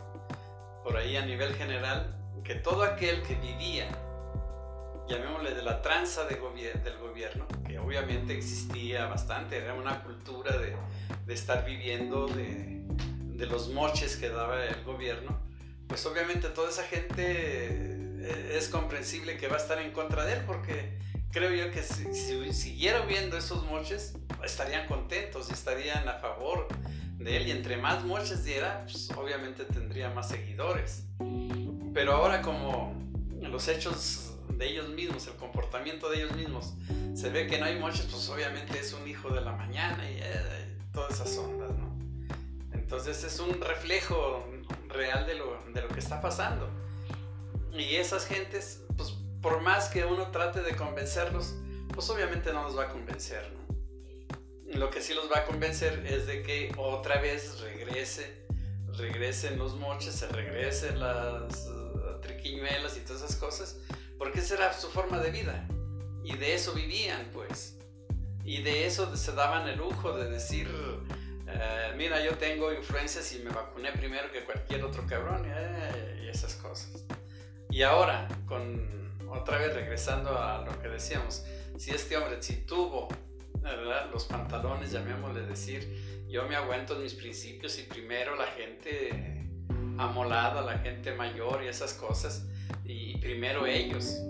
por 0.83 0.97
ahí 0.97 1.15
a 1.15 1.25
nivel 1.25 1.53
general, 1.55 2.15
que 2.43 2.55
todo 2.55 2.83
aquel 2.83 3.21
que 3.23 3.35
vivía, 3.35 3.87
llamémosle 5.07 5.53
de 5.53 5.61
la 5.61 5.81
tranza 5.81 6.25
de 6.25 6.35
del 6.35 6.97
gobierno, 6.97 7.47
que 7.67 7.77
obviamente 7.79 8.35
existía 8.35 9.05
bastante, 9.05 9.57
era 9.57 9.73
una 9.73 10.03
cultura 10.03 10.57
de, 10.57 10.75
de 11.25 11.33
estar 11.33 11.65
viviendo 11.65 12.27
de, 12.27 12.83
de, 13.35 13.45
los 13.45 13.69
moches 13.69 14.15
que 14.15 14.29
daba 14.29 14.65
el 14.65 14.83
gobierno, 14.83 15.39
pues 15.87 16.05
obviamente 16.05 16.49
toda 16.49 16.69
esa 16.69 16.83
gente 16.83 17.23
eh, 18.21 18.57
es 18.57 18.69
comprensible 18.69 19.37
que 19.37 19.47
va 19.47 19.55
a 19.55 19.59
estar 19.59 19.79
en 19.79 19.91
contra 19.91 20.25
de 20.25 20.33
él 20.33 20.43
porque 20.47 20.97
creo 21.31 21.53
yo 21.53 21.71
que 21.71 21.83
si, 21.83 22.53
siguiera 22.53 23.01
viendo 23.01 23.37
esos 23.37 23.65
moches 23.65 24.13
estarían 24.43 24.87
contentos 24.87 25.49
y 25.49 25.53
estarían 25.53 26.07
a 26.07 26.13
favor 26.13 26.67
de 27.17 27.37
él 27.37 27.47
y 27.47 27.51
entre 27.51 27.77
más 27.77 28.03
moches 28.03 28.43
diera, 28.43 28.83
pues 28.83 29.09
obviamente 29.11 29.63
tendría 29.65 30.09
más 30.09 30.29
seguidores. 30.29 31.03
Pero 31.93 32.13
ahora 32.13 32.41
como 32.41 32.95
los 33.41 33.67
hechos 33.67 34.33
de 34.49 34.69
ellos 34.69 34.89
mismos, 34.89 35.27
el 35.27 35.35
comportamiento 35.35 36.09
de 36.09 36.17
ellos 36.17 36.35
mismos, 36.35 36.73
se 37.13 37.29
ve 37.29 37.47
que 37.47 37.59
no 37.59 37.65
hay 37.65 37.79
moches, 37.79 38.07
pues 38.09 38.29
obviamente 38.29 38.79
es 38.79 38.93
un 38.93 39.07
hijo 39.07 39.29
de 39.29 39.41
la 39.41 39.51
mañana 39.51 40.09
y 40.09 40.17
eh, 40.21 40.77
todas 40.93 41.13
esas 41.13 41.37
ondas, 41.37 41.71
¿no? 41.77 41.91
Entonces 42.73 43.23
es 43.23 43.39
un 43.39 43.59
reflejo 43.61 44.45
real 44.89 45.25
de 45.25 45.35
lo, 45.35 45.63
de 45.73 45.81
lo 45.81 45.87
que 45.87 45.99
está 45.99 46.21
pasando. 46.21 46.69
Y 47.73 47.95
esas 47.95 48.25
gentes, 48.25 48.80
por 49.41 49.61
más 49.61 49.89
que 49.89 50.05
uno 50.05 50.31
trate 50.31 50.61
de 50.61 50.75
convencerlos, 50.75 51.55
pues 51.93 52.09
obviamente 52.09 52.53
no 52.53 52.63
los 52.63 52.77
va 52.77 52.83
a 52.83 52.89
convencer. 52.89 53.43
Lo 54.67 54.89
que 54.89 55.01
sí 55.01 55.13
los 55.13 55.29
va 55.29 55.39
a 55.39 55.45
convencer 55.45 56.05
es 56.05 56.27
de 56.27 56.43
que 56.43 56.71
otra 56.77 57.19
vez 57.19 57.59
regrese, 57.59 58.45
regresen 58.97 59.57
los 59.57 59.75
moches, 59.75 60.15
se 60.15 60.27
regresen 60.27 60.99
las 60.99 61.67
uh, 61.67 62.21
triquiñuelas 62.21 62.97
y 62.97 63.01
todas 63.01 63.23
esas 63.23 63.35
cosas, 63.35 63.79
porque 64.17 64.39
esa 64.39 64.55
era 64.55 64.73
su 64.73 64.89
forma 64.89 65.19
de 65.19 65.31
vida. 65.31 65.67
Y 66.23 66.37
de 66.37 66.53
eso 66.53 66.73
vivían, 66.73 67.29
pues. 67.33 67.77
Y 68.45 68.61
de 68.61 68.85
eso 68.85 69.15
se 69.17 69.33
daban 69.33 69.67
el 69.67 69.77
lujo 69.77 70.15
de 70.15 70.29
decir, 70.29 70.69
eh, 71.47 71.93
mira, 71.97 72.23
yo 72.23 72.37
tengo 72.37 72.71
influencias 72.71 73.33
y 73.33 73.39
me 73.39 73.49
vacuné 73.49 73.91
primero 73.91 74.31
que 74.31 74.43
cualquier 74.45 74.83
otro 74.83 75.05
cabrón 75.05 75.43
eh, 75.45 76.21
y 76.23 76.27
esas 76.29 76.55
cosas. 76.55 77.03
Y 77.69 77.83
ahora, 77.83 78.27
con 78.47 79.00
otra 79.31 79.57
vez 79.57 79.73
regresando 79.73 80.37
a 80.37 80.63
lo 80.63 80.79
que 80.81 80.89
decíamos, 80.89 81.45
si 81.77 81.91
este 81.91 82.17
hombre 82.17 82.41
si 82.41 82.57
tuvo 82.65 83.07
los 84.11 84.25
pantalones, 84.25 84.91
llamémosle 84.91 85.41
decir, 85.41 86.25
yo 86.27 86.47
me 86.47 86.55
aguento 86.55 86.95
en 86.95 87.03
mis 87.03 87.13
principios 87.13 87.77
y 87.79 87.83
primero 87.83 88.35
la 88.35 88.47
gente 88.47 89.47
amolada, 89.97 90.61
la 90.61 90.79
gente 90.79 91.13
mayor 91.13 91.63
y 91.63 91.67
esas 91.67 91.93
cosas, 91.93 92.45
y 92.85 93.17
primero 93.17 93.65
ellos 93.65 94.21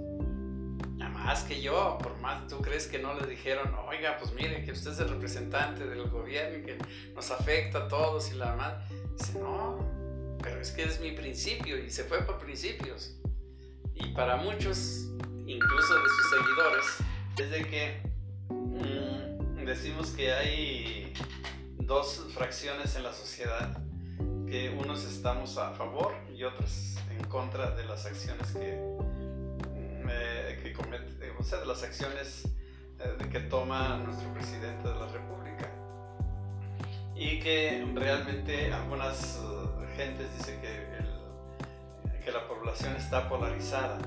más 1.24 1.44
que 1.44 1.62
yo, 1.62 1.98
por 2.02 2.18
más 2.20 2.48
tú 2.48 2.62
crees 2.62 2.88
que 2.88 3.00
no 3.00 3.14
le 3.14 3.28
dijeron, 3.28 3.74
oiga, 3.88 4.18
pues 4.18 4.34
mire, 4.34 4.64
que 4.64 4.72
usted 4.72 4.92
es 4.92 5.00
el 5.00 5.10
representante 5.10 5.86
del 5.86 6.10
gobierno 6.10 6.58
y 6.58 6.64
que 6.64 6.78
nos 7.14 7.30
afecta 7.32 7.86
a 7.86 7.88
todos 7.88 8.32
y 8.32 8.36
la 8.36 8.56
más. 8.56 8.90
Dice, 9.18 9.40
no, 9.40 10.38
pero 10.42 10.60
es 10.60 10.72
que 10.72 10.84
es 10.84 11.00
mi 11.00 11.12
principio 11.12 11.78
y 11.78 11.90
se 11.90 12.04
fue 12.04 12.22
por 12.24 12.40
principios. 12.40 13.16
Y 14.04 14.10
para 14.14 14.38
muchos, 14.38 15.10
incluso 15.46 15.94
de 15.94 16.10
sus 16.10 16.30
seguidores, 16.30 16.86
desde 17.36 17.68
que 17.68 18.02
mm, 18.50 19.66
decimos 19.66 20.10
que 20.12 20.34
hay 20.34 21.14
dos 21.80 22.26
fracciones 22.34 22.96
en 22.96 23.04
la 23.04 23.14
sociedad, 23.14 23.78
que 24.48 24.70
unos 24.70 25.06
estamos 25.06 25.58
a 25.58 25.72
favor 25.72 26.14
y 26.36 26.44
otros 26.44 26.96
en 27.10 27.24
contra 27.26 27.72
de 27.72 27.86
las 27.86 28.06
acciones 28.06 28.52
que 28.52 28.92
que 30.62 30.74
comete, 30.74 31.32
o 31.40 31.44
sea, 31.44 31.60
de 31.60 31.66
las 31.66 31.84
acciones 31.84 32.48
eh, 33.00 33.30
que 33.32 33.40
toma 33.42 33.98
nuestro 33.98 34.32
presidente 34.34 34.88
de 34.88 34.96
la 34.96 35.08
República. 35.08 35.70
Y 37.16 37.40
que 37.40 37.86
realmente 37.94 38.72
algunas 38.74 39.38
eh, 39.38 39.96
gentes 39.96 40.28
dicen 40.38 40.62
que, 40.62 40.81
que 42.32 42.38
la 42.38 42.48
población 42.48 42.96
está 42.96 43.28
polarizada. 43.28 43.98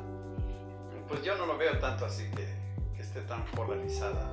Pues 1.08 1.22
yo 1.22 1.36
no 1.36 1.46
lo 1.46 1.58
veo 1.58 1.78
tanto 1.78 2.06
así 2.06 2.30
que, 2.30 2.46
esté 3.00 3.20
tan 3.22 3.44
polarizada. 3.46 4.30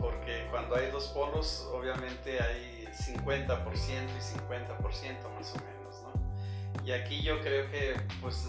Porque 0.00 0.48
cuando 0.50 0.74
hay 0.76 0.90
dos 0.90 1.06
polos, 1.08 1.68
obviamente 1.72 2.40
hay 2.42 2.88
50% 2.92 3.62
y 3.64 4.38
50% 4.38 5.34
más 5.34 5.54
o 5.54 5.58
menos, 5.58 6.02
¿no? 6.02 6.84
Y 6.84 6.92
aquí 6.92 7.22
yo 7.22 7.40
creo 7.40 7.70
que 7.70 7.96
pues 8.20 8.46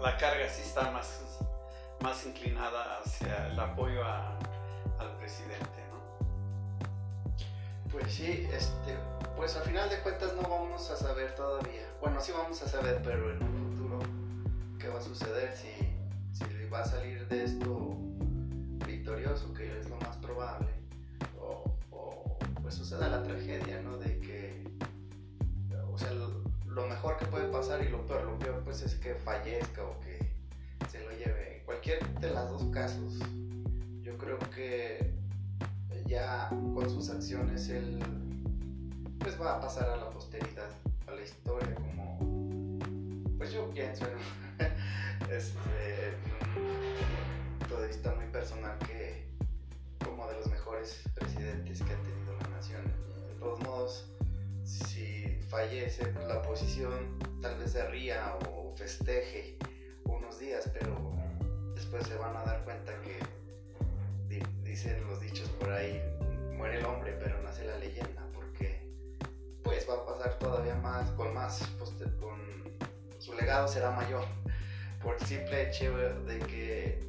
la 0.00 0.16
carga 0.16 0.48
sí 0.48 0.62
está 0.62 0.90
más, 0.90 1.22
más 2.00 2.24
inclinada 2.26 3.00
hacia 3.00 3.48
el 3.48 3.60
apoyo 3.60 4.02
al 4.04 5.16
presidente. 5.18 5.81
Pues 7.92 8.10
sí, 8.14 8.48
este, 8.50 8.96
pues 9.36 9.54
al 9.54 9.64
final 9.64 9.90
de 9.90 9.98
cuentas 10.00 10.34
no 10.34 10.48
vamos 10.48 10.90
a 10.90 10.96
saber 10.96 11.34
todavía. 11.34 11.86
Bueno, 12.00 12.20
sí 12.20 12.32
vamos 12.32 12.62
a 12.62 12.68
saber, 12.68 13.02
pero 13.04 13.30
en 13.30 13.42
un 13.42 13.70
futuro 13.70 13.98
qué 14.78 14.88
va 14.88 14.98
a 14.98 15.02
suceder 15.02 15.54
si, 15.54 15.68
si 16.32 16.68
va 16.70 16.80
a 16.80 16.84
salir 16.86 17.28
de 17.28 17.44
esto 17.44 17.98
victorioso, 18.86 19.52
que 19.52 19.78
es 19.78 19.90
lo 19.90 19.96
más 19.96 20.16
probable, 20.16 20.70
o, 21.38 21.76
o 21.90 22.38
pues 22.62 22.74
suceda 22.74 23.08
la 23.08 23.22
tragedia, 23.22 23.82
¿no? 23.82 23.98
De 23.98 24.18
que, 24.20 24.64
o 25.92 25.98
sea, 25.98 26.12
lo 26.12 26.86
mejor 26.86 27.18
que 27.18 27.26
puede 27.26 27.48
pasar 27.48 27.84
y 27.84 27.90
lo 27.90 28.06
peor, 28.06 28.24
lo 28.24 28.38
peor 28.38 28.62
pues 28.64 28.80
es 28.82 28.94
que 28.94 29.14
fallezca 29.16 29.84
o 29.84 30.00
que 30.00 30.32
se 30.90 31.04
lo 31.04 31.10
lleve. 31.10 31.62
Cualquier 31.66 32.02
de 32.20 32.30
los 32.30 32.50
dos 32.50 32.64
casos, 32.72 33.18
yo 34.00 34.16
creo 34.16 34.38
que 34.38 35.21
ya 36.12 36.50
con 36.74 36.90
sus 36.90 37.08
acciones 37.08 37.70
él 37.70 37.98
pues 39.18 39.40
va 39.40 39.56
a 39.56 39.60
pasar 39.60 39.88
a 39.88 39.96
la 39.96 40.10
posteridad, 40.10 40.68
a 41.06 41.12
la 41.12 41.22
historia 41.22 41.74
como 41.74 42.18
pues 43.38 43.50
yo 43.50 43.70
pienso, 43.70 44.04
desde 45.28 45.58
un 46.54 47.58
punto 47.58 47.80
de 47.80 47.88
vista 47.88 48.14
muy 48.14 48.26
personal, 48.26 48.78
que 48.80 49.26
como 50.04 50.28
de 50.28 50.34
los 50.34 50.48
mejores 50.48 51.02
presidentes 51.14 51.82
que 51.82 51.92
ha 51.92 52.02
tenido 52.02 52.36
la 52.40 52.48
nación. 52.50 52.84
De 52.84 53.34
todos 53.40 53.60
modos, 53.62 54.12
si 54.62 55.40
fallece 55.48 56.06
pues, 56.06 56.28
la 56.28 56.38
oposición, 56.38 57.18
tal 57.40 57.58
vez 57.58 57.72
se 57.72 57.84
ría 57.88 58.36
o 58.48 58.72
festeje 58.76 59.58
unos 60.04 60.38
días, 60.38 60.70
pero 60.72 61.12
después 61.74 62.06
se 62.06 62.14
van 62.16 62.36
a 62.36 62.44
dar 62.44 62.64
cuenta 62.64 62.92
que 63.00 63.18
dicen 64.72 65.06
los 65.06 65.20
dichos 65.20 65.50
por 65.60 65.70
ahí, 65.70 66.02
muere 66.56 66.78
el 66.78 66.86
hombre, 66.86 67.14
pero 67.22 67.42
nace 67.42 67.62
la 67.66 67.76
leyenda, 67.76 68.26
porque 68.32 68.80
pues 69.62 69.86
va 69.86 69.96
a 69.96 70.06
pasar 70.06 70.38
todavía 70.38 70.74
más, 70.76 71.10
con 71.10 71.34
más, 71.34 71.70
pues, 71.78 71.90
con 72.18 72.40
su 73.18 73.34
legado 73.34 73.68
será 73.68 73.90
mayor, 73.90 74.24
por 75.02 75.22
simple 75.26 75.68
hecho 75.68 75.94
de 76.24 76.38
que, 76.38 77.04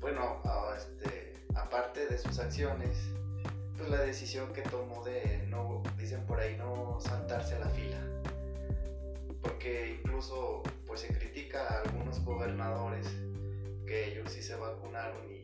bueno, 0.00 0.40
este, 0.74 1.34
aparte 1.54 2.06
de 2.06 2.16
sus 2.16 2.38
acciones, 2.38 2.96
pues 3.76 3.90
la 3.90 4.00
decisión 4.00 4.54
que 4.54 4.62
tomó 4.62 5.04
de 5.04 5.44
no, 5.48 5.82
dicen 5.98 6.24
por 6.24 6.40
ahí, 6.40 6.56
no 6.56 6.98
saltarse 6.98 7.56
a 7.56 7.58
la 7.58 7.68
fila. 7.68 8.00
Porque 9.42 9.98
incluso 10.00 10.62
pues 10.86 11.00
se 11.00 11.08
critica 11.08 11.60
a 11.68 11.82
algunos 11.82 12.24
gobernadores 12.24 13.06
que 13.86 14.12
ellos 14.12 14.32
sí 14.32 14.42
se 14.42 14.56
vacunaron 14.56 15.30
y, 15.30 15.42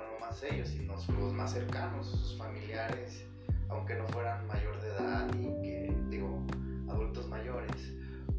no 0.00 0.12
nomás 0.14 0.42
ellos, 0.42 0.68
sino 0.68 0.94
los 1.18 1.32
más 1.32 1.52
cercanos, 1.52 2.06
sus 2.06 2.38
familiares, 2.38 3.24
aunque 3.68 3.94
no 3.94 4.06
fueran 4.08 4.46
mayor 4.46 4.80
de 4.80 4.88
edad 4.88 5.28
y 5.34 5.44
que, 5.62 5.94
digo, 6.08 6.42
adultos 6.88 7.28
mayores 7.28 7.92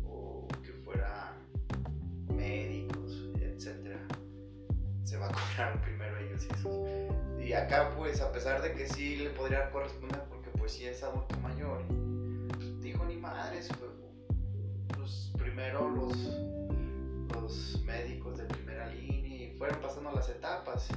o 0.05 0.47
que 0.63 0.73
fueran 0.83 1.35
médicos, 2.35 3.29
etcétera, 3.39 3.99
se 5.03 5.17
vacunaron 5.17 5.79
primero 5.85 6.17
ellos 6.17 6.45
y 6.45 6.61
sus 6.61 7.45
y 7.51 7.53
acá 7.53 7.93
pues 7.97 8.21
a 8.21 8.31
pesar 8.31 8.61
de 8.61 8.73
que 8.73 8.87
sí 8.87 9.17
le 9.17 9.31
podría 9.31 9.71
corresponder 9.71 10.23
porque 10.29 10.49
pues 10.51 10.73
sí 10.73 10.85
es 10.85 11.03
adulto 11.03 11.37
mayor, 11.39 11.81
pues, 11.87 12.81
dijo 12.81 13.03
ni 13.05 13.17
madres, 13.17 13.69
pues 13.77 13.91
primero 15.37 15.89
los, 15.89 16.15
los 17.33 17.81
médicos 17.83 18.37
de 18.37 18.45
primera 18.45 18.87
línea 18.87 19.43
y 19.43 19.55
fueron 19.57 19.81
pasando 19.81 20.11
las 20.11 20.29
etapas. 20.29 20.87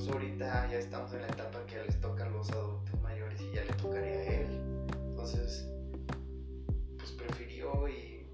Incluso 0.00 0.18
ahorita 0.18 0.66
ya 0.70 0.78
estamos 0.78 1.12
en 1.12 1.20
la 1.20 1.28
etapa 1.28 1.58
que 1.66 1.76
les 1.82 2.00
toca 2.00 2.24
a 2.24 2.28
los 2.30 2.50
adultos 2.52 2.98
mayores 3.02 3.38
y 3.38 3.54
ya 3.54 3.62
le 3.64 3.72
tocaría 3.74 4.14
a 4.14 4.24
él. 4.24 4.60
Entonces, 5.10 5.68
pues 6.96 7.10
prefirió 7.12 7.86
y 7.86 8.26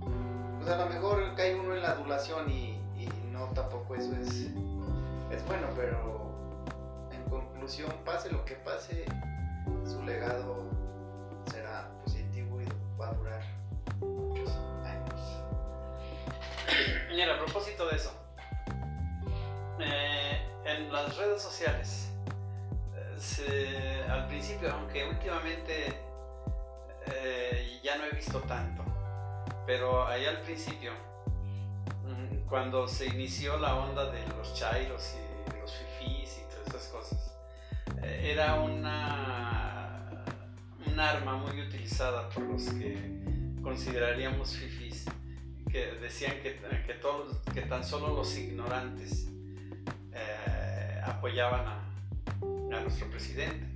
pues 0.00 0.68
a 0.68 0.76
lo 0.76 0.86
mejor 0.86 1.36
cae 1.36 1.54
uno 1.54 1.72
en 1.76 1.82
la 1.82 1.92
adulación 1.92 2.50
y, 2.50 2.80
no 3.30 3.44
tampoco 3.54 3.94
eso 3.94 4.12
es, 4.16 4.48
es 5.30 5.46
bueno, 5.46 5.68
pero 5.76 6.32
conclusión, 7.30 7.92
pase 8.04 8.32
lo 8.32 8.44
que 8.44 8.54
pase, 8.56 9.04
su 9.86 10.02
legado 10.02 10.64
será 11.48 11.92
positivo 12.02 12.60
y 12.60 12.64
va 13.00 13.10
a 13.10 13.12
durar 13.12 13.42
muchos 14.00 14.50
años. 14.84 15.42
Mira, 17.08 17.36
a 17.36 17.38
propósito 17.38 17.86
de 17.86 17.96
eso, 17.96 18.10
eh, 19.78 20.47
en 20.68 20.92
las 20.92 21.16
redes 21.16 21.40
sociales, 21.42 22.10
eh, 23.48 24.04
al 24.08 24.26
principio, 24.26 24.72
aunque 24.72 25.08
últimamente 25.08 25.98
eh, 27.06 27.80
ya 27.82 27.96
no 27.96 28.04
he 28.04 28.10
visto 28.10 28.40
tanto, 28.40 28.84
pero 29.66 30.06
ahí 30.06 30.26
al 30.26 30.40
principio, 30.42 30.92
mm, 32.04 32.46
cuando 32.48 32.86
se 32.86 33.06
inició 33.06 33.56
la 33.58 33.76
onda 33.76 34.10
de 34.10 34.26
los 34.36 34.54
chairos 34.54 35.14
y 35.16 35.60
los 35.60 35.72
fifís 35.72 36.38
y 36.38 36.54
todas 36.54 36.68
esas 36.68 36.88
cosas, 36.88 37.34
era 38.02 38.54
una, 38.54 40.24
un 40.86 41.00
arma 41.00 41.36
muy 41.36 41.60
utilizada 41.60 42.28
por 42.28 42.44
los 42.44 42.64
que 42.70 42.96
consideraríamos 43.62 44.54
fifis, 44.56 45.06
que 45.70 45.92
decían 46.00 46.40
que, 46.42 46.60
que, 47.54 47.62
tan 47.62 47.84
solo 47.84 48.14
los 48.14 48.36
ignorantes 48.36 49.28
eh, 50.12 50.57
apoyaban 51.08 51.66
a, 51.66 52.76
a, 52.76 52.80
nuestro 52.80 53.08
presidente. 53.10 53.66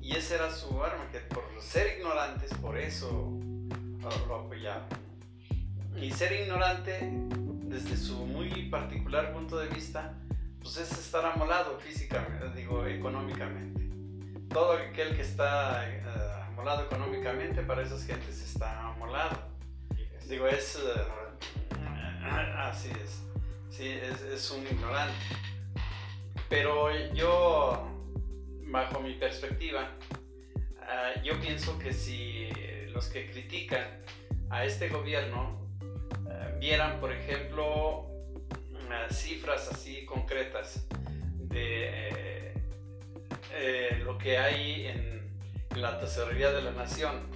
Y 0.00 0.16
esa 0.16 0.34
era 0.36 0.50
su 0.50 0.82
arma, 0.82 1.08
que 1.10 1.18
por 1.20 1.44
ser 1.60 1.98
ignorantes, 1.98 2.52
por 2.54 2.76
eso 2.76 3.38
lo 4.28 4.34
apoyaban. 4.36 4.84
Y 5.96 6.10
ser 6.10 6.32
ignorante, 6.32 6.98
desde 7.64 7.96
su 7.96 8.26
muy 8.26 8.68
particular 8.68 9.32
punto 9.32 9.56
de 9.58 9.68
vista, 9.68 10.14
pues 10.60 10.76
es 10.76 10.92
estar 10.92 11.24
amolado 11.24 11.78
físicamente, 11.78 12.50
digo, 12.56 12.86
económicamente. 12.86 13.88
Todo 14.48 14.72
aquel 14.72 15.14
que 15.16 15.22
está 15.22 15.88
eh, 15.88 16.02
amolado 16.48 16.84
económicamente, 16.84 17.62
para 17.62 17.82
esas 17.82 18.04
gentes 18.04 18.42
está 18.42 18.88
amolado. 18.88 19.38
Digo, 20.28 20.46
es... 20.46 20.76
Eh, 20.76 21.22
así 22.56 22.90
es. 23.02 23.22
Sí, 23.70 23.88
es, 23.88 24.50
un 24.50 24.66
ignorante. 24.66 25.14
Pero 26.52 26.90
yo, 27.14 27.82
bajo 28.66 29.00
mi 29.00 29.14
perspectiva, 29.14 29.96
eh, 30.82 31.22
yo 31.24 31.40
pienso 31.40 31.78
que 31.78 31.94
si 31.94 32.50
los 32.92 33.06
que 33.06 33.30
critican 33.30 34.02
a 34.50 34.66
este 34.66 34.90
gobierno 34.90 35.66
vieran, 36.60 37.00
por 37.00 37.10
ejemplo, 37.10 38.06
cifras 39.08 39.66
así 39.72 40.04
concretas 40.04 40.86
de 41.38 41.88
eh, 41.88 42.54
eh, 43.54 44.02
lo 44.04 44.18
que 44.18 44.36
hay 44.36 44.88
en, 44.88 45.32
la 45.74 45.98
tesorería 45.98 46.52
de 46.52 46.60
la 46.60 46.72
nación. 46.72 47.30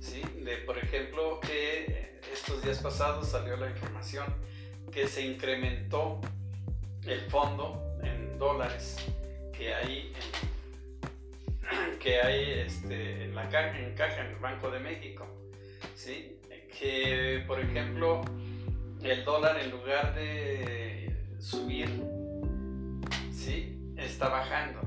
¿sí? 0.00 0.22
De, 0.42 0.56
por 0.64 0.78
ejemplo, 0.78 1.38
que 1.40 2.18
estos 2.32 2.62
días 2.62 2.78
pasados 2.78 3.28
salió 3.28 3.58
la 3.58 3.68
información 3.68 4.24
que 4.90 5.06
se 5.06 5.20
incrementó 5.20 6.18
el 7.06 7.20
fondo 7.28 7.83
que 9.56 9.74
hay 9.74 10.12
en, 11.72 11.98
que 11.98 12.20
hay 12.20 12.60
este, 12.66 13.24
en 13.24 13.34
la 13.34 13.48
caja, 13.48 13.78
en 13.78 13.94
caja 13.94 14.20
en 14.20 14.32
el 14.32 14.36
Banco 14.36 14.70
de 14.70 14.80
México. 14.80 15.26
¿sí? 15.94 16.38
Que, 16.78 17.42
por 17.46 17.58
ejemplo, 17.58 18.22
el 19.02 19.24
dólar 19.24 19.58
en 19.60 19.70
lugar 19.70 20.14
de 20.14 21.16
subir, 21.38 21.88
¿sí? 23.32 23.78
está 23.96 24.28
bajando, 24.28 24.80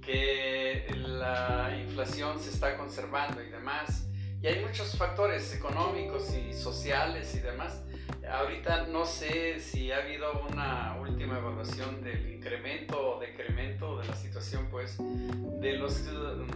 que 0.00 0.86
la 0.96 1.76
inflación 1.76 2.38
se 2.38 2.50
está 2.50 2.76
conservando 2.76 3.42
y 3.42 3.48
demás. 3.48 4.06
Y 4.42 4.46
hay 4.46 4.64
muchos 4.64 4.96
factores 4.96 5.54
económicos 5.54 6.34
y 6.34 6.54
sociales 6.54 7.34
y 7.34 7.40
demás. 7.40 7.82
Ahorita 8.28 8.86
no 8.86 9.04
sé 9.04 9.60
si 9.60 9.92
ha 9.92 9.98
habido 9.98 10.46
una 10.48 10.96
última 11.00 11.38
evaluación 11.38 12.02
del 12.02 12.32
incremento 12.32 13.16
o 13.16 13.20
decremento 13.20 14.00
de 14.00 14.08
la 14.08 14.16
situación 14.16 14.68
pues 14.70 14.96
de 14.98 15.74
los, 15.74 16.04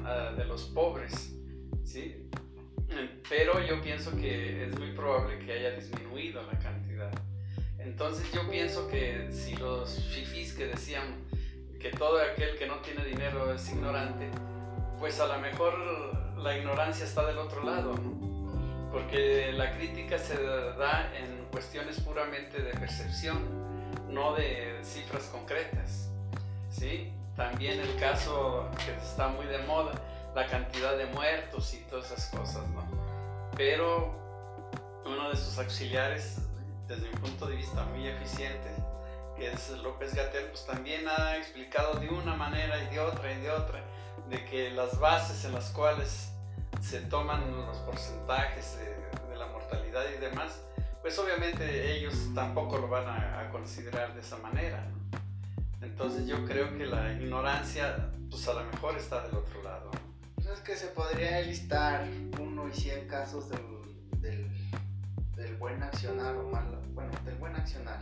ah, 0.04 0.32
de 0.36 0.44
los 0.44 0.64
pobres, 0.64 1.34
¿sí? 1.84 2.28
pero 3.28 3.64
yo 3.64 3.80
pienso 3.80 4.16
que 4.16 4.64
es 4.64 4.78
muy 4.78 4.92
probable 4.92 5.38
que 5.38 5.52
haya 5.52 5.72
disminuido 5.72 6.42
la 6.42 6.58
cantidad. 6.58 7.12
Entonces 7.78 8.30
yo 8.32 8.48
pienso 8.48 8.88
que 8.88 9.28
si 9.30 9.56
los 9.56 10.02
fifis 10.14 10.54
que 10.54 10.66
decían 10.66 11.16
que 11.80 11.90
todo 11.90 12.20
aquel 12.22 12.56
que 12.56 12.66
no 12.66 12.76
tiene 12.76 13.04
dinero 13.04 13.52
es 13.52 13.68
ignorante, 13.70 14.30
pues 14.98 15.20
a 15.20 15.26
lo 15.26 15.38
mejor 15.38 16.23
la 16.44 16.58
ignorancia 16.58 17.06
está 17.06 17.24
del 17.24 17.38
otro 17.38 17.64
lado, 17.64 17.94
porque 18.92 19.50
la 19.52 19.72
crítica 19.72 20.18
se 20.18 20.36
da 20.76 21.10
en 21.16 21.46
cuestiones 21.50 21.98
puramente 22.00 22.60
de 22.60 22.70
percepción, 22.74 23.40
no 24.10 24.34
de 24.34 24.78
cifras 24.84 25.24
concretas. 25.32 26.10
¿sí? 26.68 27.10
También 27.34 27.80
el 27.80 27.96
caso 27.96 28.68
que 28.84 28.92
está 29.02 29.28
muy 29.28 29.46
de 29.46 29.58
moda, 29.60 29.92
la 30.34 30.46
cantidad 30.46 30.98
de 30.98 31.06
muertos 31.06 31.72
y 31.72 31.78
todas 31.88 32.10
esas 32.10 32.26
cosas, 32.26 32.68
¿no? 32.68 32.84
Pero 33.56 34.14
uno 35.06 35.30
de 35.30 35.36
sus 35.36 35.58
auxiliares, 35.58 36.42
desde 36.86 37.08
mi 37.08 37.16
punto 37.16 37.46
de 37.46 37.56
vista 37.56 37.84
muy 37.86 38.06
eficiente, 38.06 38.68
que 39.34 39.50
es 39.50 39.70
López 39.82 40.14
Gatel, 40.14 40.48
pues 40.48 40.66
también 40.66 41.06
ha 41.08 41.38
explicado 41.38 41.98
de 41.98 42.10
una 42.10 42.34
manera 42.34 42.82
y 42.82 42.94
de 42.94 43.00
otra 43.00 43.32
y 43.32 43.40
de 43.40 43.50
otra, 43.50 43.82
de 44.28 44.44
que 44.44 44.70
las 44.70 44.98
bases 45.00 45.44
en 45.46 45.52
las 45.52 45.70
cuales 45.70 46.33
se 46.84 47.00
toman 47.00 47.50
los 47.56 47.78
porcentajes 47.78 48.78
de, 48.78 49.36
la 49.36 49.46
mortalidad 49.48 50.04
y 50.16 50.20
demás, 50.20 50.60
pues 51.02 51.18
obviamente 51.18 51.96
ellos 51.96 52.14
tampoco 52.34 52.78
lo 52.78 52.88
van 52.88 53.08
a, 53.08 53.50
considerar 53.50 54.14
de 54.14 54.20
esa 54.20 54.36
manera. 54.38 54.86
Entonces 55.80 56.26
yo 56.26 56.44
creo 56.44 56.76
que 56.76 56.86
la 56.86 57.12
ignorancia, 57.12 58.10
pues 58.30 58.46
a 58.48 58.54
lo 58.54 58.64
mejor 58.64 58.96
está 58.96 59.22
del 59.22 59.34
otro 59.34 59.62
lado 59.62 59.90
es 60.52 60.60
que 60.60 60.76
se 60.76 60.86
podría 60.88 61.40
listar 61.40 62.06
uno 62.40 62.68
y 62.68 62.72
cien 62.72 63.08
casos 63.08 63.48
del, 64.20 64.48
buen 65.58 65.82
accionar 65.82 66.36
o 66.36 66.50
mal, 66.50 66.80
bueno, 66.94 67.10
del 67.24 67.36
buen 67.36 67.56
accionar, 67.56 68.00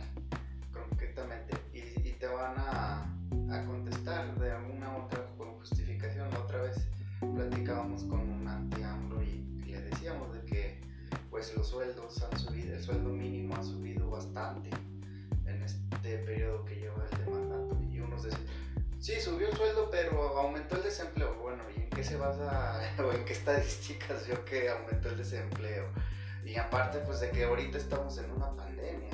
concretamente, 0.71 1.55
y, 1.73 2.11
te 2.11 2.27
van 2.27 2.55
a, 2.57 3.05
a, 3.49 3.65
contestar 3.65 4.35
de 4.35 4.51
alguna 4.51 4.97
otra 4.97 5.25
con 5.37 5.53
justificación. 5.59 6.27
Otra 6.35 6.61
vez 6.61 6.75
platicábamos 7.33 8.03
con 8.03 8.19
un 8.21 8.47
anti-AMLO 8.47 9.23
y, 9.23 9.63
y 9.65 9.71
le 9.71 9.81
decíamos 9.81 10.33
de 10.33 10.41
que 10.45 10.79
pues 11.29 11.55
los 11.55 11.67
sueldos 11.67 12.21
han 12.23 12.39
subido, 12.39 12.75
el 12.75 12.83
sueldo 12.83 13.09
mínimo 13.09 13.55
ha 13.55 13.63
subido 13.63 14.09
bastante 14.09 14.69
en 15.45 15.63
este 15.63 16.17
periodo 16.19 16.63
que 16.65 16.75
lleva 16.75 17.05
el 17.11 17.17
de 17.17 17.31
mandato. 17.31 17.77
Y 17.91 17.99
unos 17.99 18.23
decían, 18.23 18.45
sí, 18.99 19.19
subió 19.19 19.49
el 19.49 19.57
sueldo, 19.57 19.89
pero 19.91 20.37
aumentó 20.37 20.77
el 20.77 20.83
desempleo. 20.83 21.35
Bueno, 21.41 21.63
¿y 21.75 21.81
en 21.81 21.89
qué 21.89 22.03
se 22.03 22.17
basa 22.17 22.81
o 22.99 23.11
en 23.11 23.25
qué 23.25 23.33
estadísticas 23.33 24.27
vio 24.27 24.43
que 24.45 24.69
aumentó 24.69 25.09
el 25.09 25.17
desempleo? 25.17 25.85
Y 26.45 26.55
aparte, 26.57 26.99
pues 26.99 27.19
de 27.21 27.31
que 27.31 27.45
ahorita 27.45 27.77
estamos 27.77 28.17
en 28.17 28.29
una 28.31 28.55
pandemia. 28.55 29.11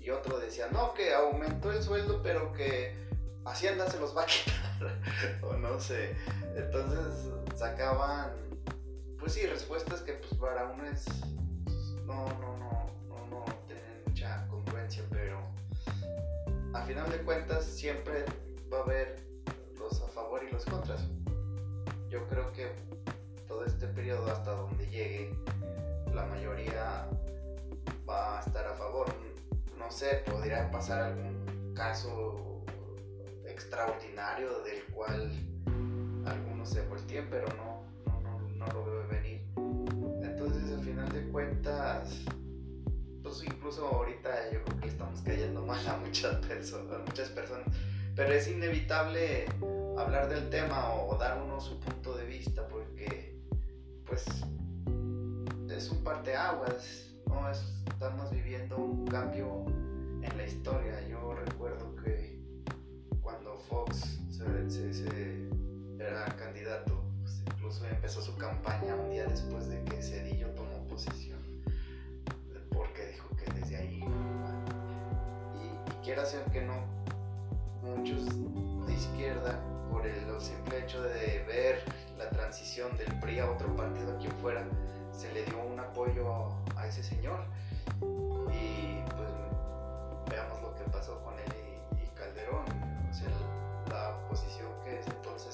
Y 0.00 0.10
otro 0.10 0.38
decía, 0.38 0.68
no, 0.72 0.94
que 0.94 1.12
aumentó 1.12 1.70
el 1.72 1.82
sueldo, 1.82 2.22
pero 2.22 2.52
que 2.52 3.07
Hacienda 3.50 3.90
se 3.90 3.98
los 3.98 4.16
va 4.16 4.22
a 4.22 4.26
quitar. 4.26 4.98
o 5.42 5.56
no 5.56 5.80
sé. 5.80 6.14
Entonces 6.54 7.30
sacaban, 7.56 8.32
pues 9.18 9.32
sí, 9.32 9.46
respuestas 9.46 10.02
que 10.02 10.12
pues 10.14 10.34
para 10.34 10.66
uno 10.66 10.84
es, 10.86 11.06
no, 12.04 12.26
no, 12.40 12.56
no, 12.58 12.86
no, 13.08 13.26
no 13.30 13.44
tienen 13.66 14.02
mucha 14.06 14.46
congruencia, 14.48 15.02
pero 15.10 15.40
a 16.74 16.82
final 16.82 17.10
de 17.10 17.18
cuentas 17.18 17.64
siempre 17.64 18.24
va 18.72 18.78
a 18.78 18.82
haber 18.82 19.16
los 19.78 20.02
a 20.02 20.08
favor 20.08 20.42
y 20.44 20.52
los 20.52 20.64
contras. 20.64 21.08
Yo 22.10 22.26
creo 22.28 22.52
que 22.52 22.72
todo 23.46 23.64
este 23.64 23.86
periodo 23.88 24.30
hasta 24.30 24.50
donde 24.50 24.86
llegue 24.88 25.34
la 26.14 26.26
mayoría 26.26 27.08
va 28.08 28.38
a 28.38 28.40
estar 28.40 28.66
a 28.66 28.74
favor. 28.74 29.06
No 29.78 29.90
sé, 29.90 30.22
podría 30.26 30.70
pasar 30.70 31.00
algún 31.02 31.72
caso 31.74 32.57
extraordinario 33.58 34.60
del 34.60 34.84
cual 34.94 35.32
algunos 36.26 36.70
se 36.70 36.86
volteen, 36.86 37.26
pero 37.28 37.48
no, 37.56 37.82
no, 38.06 38.20
no, 38.20 38.38
no 38.50 38.66
lo 38.72 38.84
veo 38.84 39.08
venir. 39.08 39.42
Entonces, 40.22 40.70
al 40.70 40.84
final 40.84 41.08
de 41.12 41.28
cuentas, 41.32 42.22
pues 43.20 43.42
incluso 43.42 43.88
ahorita 43.88 44.52
yo 44.52 44.62
creo 44.62 44.80
que 44.80 44.88
estamos 44.88 45.20
cayendo 45.22 45.66
mal 45.66 45.84
a 45.88 45.96
muchas 45.96 46.36
personas, 46.46 47.00
muchas 47.04 47.30
personas, 47.30 47.66
pero 48.14 48.32
es 48.32 48.46
inevitable 48.46 49.46
hablar 49.98 50.28
del 50.28 50.48
tema 50.50 50.94
o 50.94 51.16
dar 51.16 51.42
uno 51.42 51.60
su 51.60 51.80
punto 51.80 52.16
de 52.16 52.26
vista 52.26 52.68
porque, 52.68 53.42
pues, 54.06 54.24
es 55.68 55.90
un 55.90 56.04
parteaguas, 56.04 57.10
estamos 57.88 58.30
viviendo 58.30 58.76
un 58.76 59.04
cambio 59.08 59.66
en 60.22 60.36
la 60.36 60.46
historia. 60.46 61.08
Yo 61.08 61.34
recuerdo 61.34 61.96
que 61.96 62.37
Fox 63.58 64.18
era 65.98 66.24
candidato, 66.36 67.02
pues 67.20 67.42
incluso 67.46 67.84
empezó 67.86 68.22
su 68.22 68.36
campaña 68.36 68.94
un 68.94 69.10
día 69.10 69.26
después 69.26 69.68
de 69.68 69.82
que 69.84 70.02
Cedillo 70.02 70.48
tomó 70.50 70.86
posición, 70.88 71.40
porque 72.72 73.06
dijo 73.08 73.28
que 73.36 73.52
desde 73.52 73.76
ahí, 73.76 74.04
y, 75.54 75.90
y 75.90 76.04
quiera 76.04 76.24
ser 76.24 76.44
que 76.52 76.62
no, 76.62 76.74
muchos 77.82 78.26
de 78.86 78.94
izquierda, 78.94 79.60
por 79.90 80.06
el 80.06 80.40
simple 80.40 80.84
hecho 80.84 81.02
de 81.02 81.44
ver 81.46 81.82
la 82.16 82.28
transición 82.30 82.96
del 82.96 83.12
PRI 83.20 83.40
a 83.40 83.50
otro 83.50 83.74
partido, 83.74 84.16
quien 84.18 84.32
fuera, 84.32 84.64
se 85.12 85.32
le 85.32 85.44
dio 85.44 85.60
un 85.62 85.80
apoyo 85.80 86.48
a 86.76 86.86
ese 86.86 87.02
señor. 87.02 87.40
Y 88.00 89.02
pues 89.16 89.30
veamos 90.30 90.62
lo 90.62 90.74
que 90.74 90.84
pasó 90.90 91.20
con 91.22 91.34
él 91.38 91.57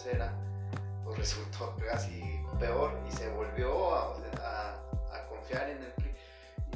era, 0.07 0.33
pues 1.05 1.19
resultó 1.19 1.77
casi 1.91 2.23
peor 2.59 2.99
y 3.09 3.13
se 3.13 3.29
volvió 3.31 3.95
a, 3.95 4.15
confiar 5.29 5.71
en 5.71 5.83
el 5.83 5.93
PRI. 5.93 6.15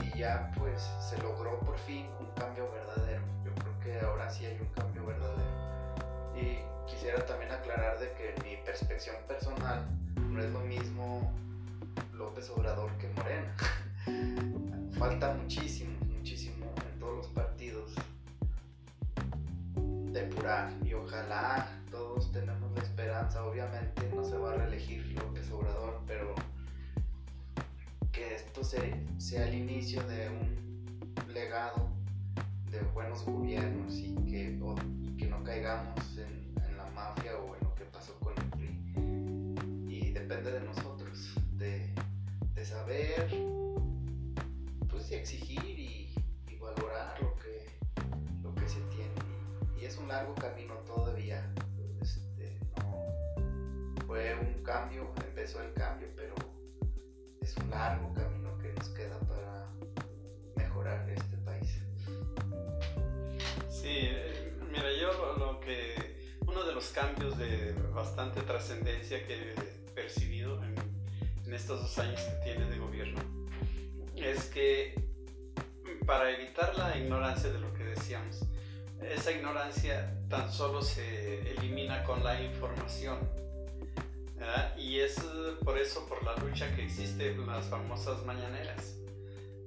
Y 0.04 0.18
ya 0.18 0.50
pues 0.56 0.82
se 1.00 1.18
logró 1.22 1.58
por 1.60 1.78
fin 1.78 2.06
un 2.20 2.26
cambio 2.32 2.70
verdadero. 2.70 3.22
Yo 3.44 3.54
creo 3.54 3.80
que 3.80 4.06
ahora 4.06 4.30
sí 4.30 4.46
hay 4.46 4.58
un 4.60 4.68
cambio 4.68 5.06
verdadero. 5.06 5.42
Y 6.36 6.58
quisiera 6.90 7.24
también 7.26 7.50
aclarar 7.52 7.98
de 7.98 8.12
que 8.12 8.34
mi 8.44 8.56
perspectiva 8.64 9.16
personal 9.26 9.86
no 10.30 10.42
es 10.42 10.50
lo 10.50 10.60
mismo 10.60 11.32
López 12.12 12.50
Obrador 12.50 12.90
que 12.98 13.08
Morena. 13.08 13.54
Falta 14.98 15.34
muchísimo, 15.34 15.96
muchísimo 16.06 16.66
en 16.92 16.98
todos 16.98 17.16
los 17.16 17.26
partidos 17.28 17.94
depurar 20.12 20.72
y 20.84 20.94
ojalá 20.94 21.77
todos 21.98 22.30
tenemos 22.30 22.70
la 22.76 22.82
esperanza, 22.82 23.44
obviamente 23.44 24.08
no 24.14 24.24
se 24.24 24.36
va 24.36 24.52
a 24.52 24.56
reelegir 24.56 25.04
López 25.18 25.50
Obrador, 25.50 26.00
pero 26.06 26.32
que 28.12 28.36
esto 28.36 28.62
sea 28.62 29.46
el 29.48 29.54
inicio 29.54 30.00
de 30.04 30.28
un 30.28 31.34
legado 31.34 31.88
de 32.70 32.80
buenos 32.94 33.24
gobiernos 33.24 33.94
y 33.96 34.14
que, 34.26 34.58
que 35.18 35.26
no 35.26 35.42
caigamos 35.42 36.18
en, 36.18 36.54
la 36.76 36.86
mafia 36.94 37.36
o 37.36 37.56
en 37.56 37.64
lo 37.64 37.74
que 37.74 37.84
pasó 37.86 38.14
con 38.20 38.32
el 38.38 38.48
PRI. 38.50 39.92
Y 39.92 40.10
depende 40.12 40.52
de 40.52 40.60
nosotros, 40.60 41.34
de 41.54 41.92
de 42.58 42.64
saber, 42.64 43.28
pues 44.88 45.12
exigir 45.12 45.78
y, 45.78 46.14
valorar 46.60 47.22
lo 47.22 47.36
que, 47.36 47.70
lo 48.42 48.52
que 48.56 48.68
se 48.68 48.80
tiene. 48.90 49.14
Y, 49.80 49.84
es 49.84 49.96
un 49.96 50.08
largo 50.08 50.34
camino 50.34 50.74
todavía. 50.84 51.48
Fue 54.08 54.34
un 54.34 54.64
cambio, 54.64 55.12
empezó 55.24 55.62
el 55.62 55.72
cambio, 55.74 56.08
pero 56.16 56.34
es 57.40 57.56
un 57.58 57.70
largo 57.70 58.12
camino 58.12 58.58
que 58.58 58.72
nos 58.72 58.88
queda 58.88 59.20
para 59.20 59.70
mejorar 60.56 61.08
este 61.10 61.36
país. 61.36 61.78
Sí, 63.70 64.08
mira, 64.72 64.92
yo 65.00 65.36
lo 65.38 65.60
que, 65.60 66.34
uno 66.44 66.64
de 66.64 66.74
los 66.74 66.88
cambios 66.88 67.38
de 67.38 67.72
bastante 67.94 68.40
trascendencia 68.40 69.24
que 69.24 69.52
he 69.52 69.90
percibido 69.94 70.60
en 70.64 70.74
en 71.48 71.54
estos 71.54 71.80
dos 71.80 71.98
años 71.98 72.20
que 72.20 72.44
tiene 72.44 72.66
de 72.66 72.78
gobierno 72.78 73.20
es 74.16 74.44
que 74.46 74.94
para 76.04 76.30
evitar 76.30 76.76
la 76.76 76.96
ignorancia 76.98 77.50
de 77.50 77.58
lo 77.58 77.72
que 77.72 77.84
decíamos, 77.84 78.40
esa 79.00 79.32
ignorancia 79.32 80.14
tan 80.28 80.52
solo 80.52 80.82
se 80.82 81.52
elimina 81.52 82.04
con 82.04 82.22
la 82.22 82.40
información. 82.42 83.18
Y 84.76 85.00
es 85.00 85.16
por 85.64 85.78
eso, 85.78 86.06
por 86.06 86.22
la 86.24 86.36
lucha 86.36 86.74
que 86.74 86.84
existe 86.84 87.36
las 87.36 87.66
famosas 87.66 88.24
mañaneras. 88.24 88.96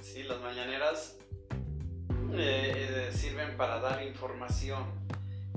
¿Sí? 0.01 0.23
Las 0.23 0.41
mañaneras 0.41 1.17
eh, 2.33 3.09
sirven 3.13 3.55
para 3.57 3.79
dar 3.79 4.03
información, 4.03 4.85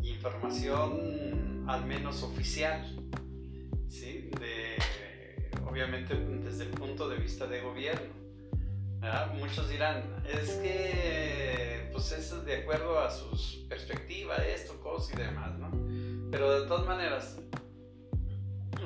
información 0.03 1.65
al 1.67 1.87
menos 1.87 2.23
oficial, 2.23 2.85
¿sí? 3.89 4.31
de 4.39 4.77
obviamente 5.67 6.15
desde 6.15 6.65
el 6.65 6.71
punto 6.71 7.09
de 7.09 7.17
vista 7.17 7.47
de 7.47 7.61
gobierno. 7.63 8.25
Muchos 9.35 9.69
dirán, 9.69 10.25
es 10.27 10.53
que 10.55 11.91
pues 11.93 12.11
es 12.13 12.45
de 12.45 12.63
acuerdo 12.63 12.99
a 12.99 13.11
su 13.11 13.67
perspectiva, 13.69 14.37
esto, 14.37 14.81
cosas 14.81 15.15
y 15.15 15.17
demás, 15.19 15.59
¿no? 15.59 15.71
Pero 16.31 16.61
de 16.61 16.67
todas 16.67 16.87
maneras, 16.87 17.39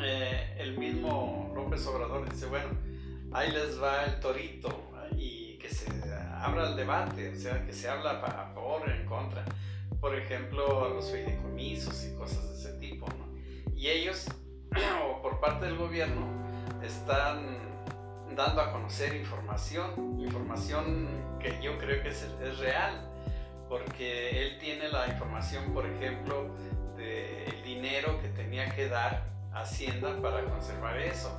eh, 0.00 0.56
el 0.58 0.78
mismo 0.78 1.52
López 1.54 1.86
Obrador 1.86 2.28
dice, 2.30 2.46
bueno, 2.46 2.68
ahí 3.32 3.50
les 3.52 3.80
va 3.82 4.04
el 4.04 4.20
torito 4.20 4.68
y 5.16 5.58
que 5.58 5.68
se 5.68 5.90
abra 6.40 6.68
el 6.68 6.76
debate, 6.76 7.30
o 7.30 7.38
sea, 7.38 7.64
que 7.64 7.72
se 7.72 7.88
habla 7.88 8.12
a 8.12 8.52
favor 8.54 8.82
o 8.86 8.90
en 8.90 9.06
contra. 9.06 9.44
Por 10.00 10.14
ejemplo, 10.14 10.94
los 10.94 11.10
fideicomisos 11.10 12.04
y 12.04 12.14
cosas 12.14 12.48
de 12.48 12.54
ese 12.54 12.78
tipo. 12.78 13.06
Y 13.74 13.88
ellos, 13.88 14.26
o 15.04 15.20
por 15.22 15.40
parte 15.40 15.66
del 15.66 15.76
gobierno, 15.76 16.26
están 16.82 17.58
dando 18.36 18.60
a 18.60 18.72
conocer 18.72 19.16
información, 19.16 20.20
información 20.20 21.08
que 21.40 21.60
yo 21.62 21.76
creo 21.78 22.02
que 22.02 22.10
es, 22.10 22.58
real, 22.58 23.10
porque 23.68 24.42
él 24.42 24.58
tiene 24.58 24.88
la 24.88 25.08
información, 25.08 25.72
por 25.72 25.86
ejemplo, 25.86 26.54
del 26.96 27.62
dinero 27.64 28.20
que 28.20 28.28
tenía 28.28 28.68
que 28.74 28.88
dar 28.88 29.37
Hacienda 29.52 30.20
para 30.20 30.44
conservar 30.44 30.96
eso. 30.98 31.30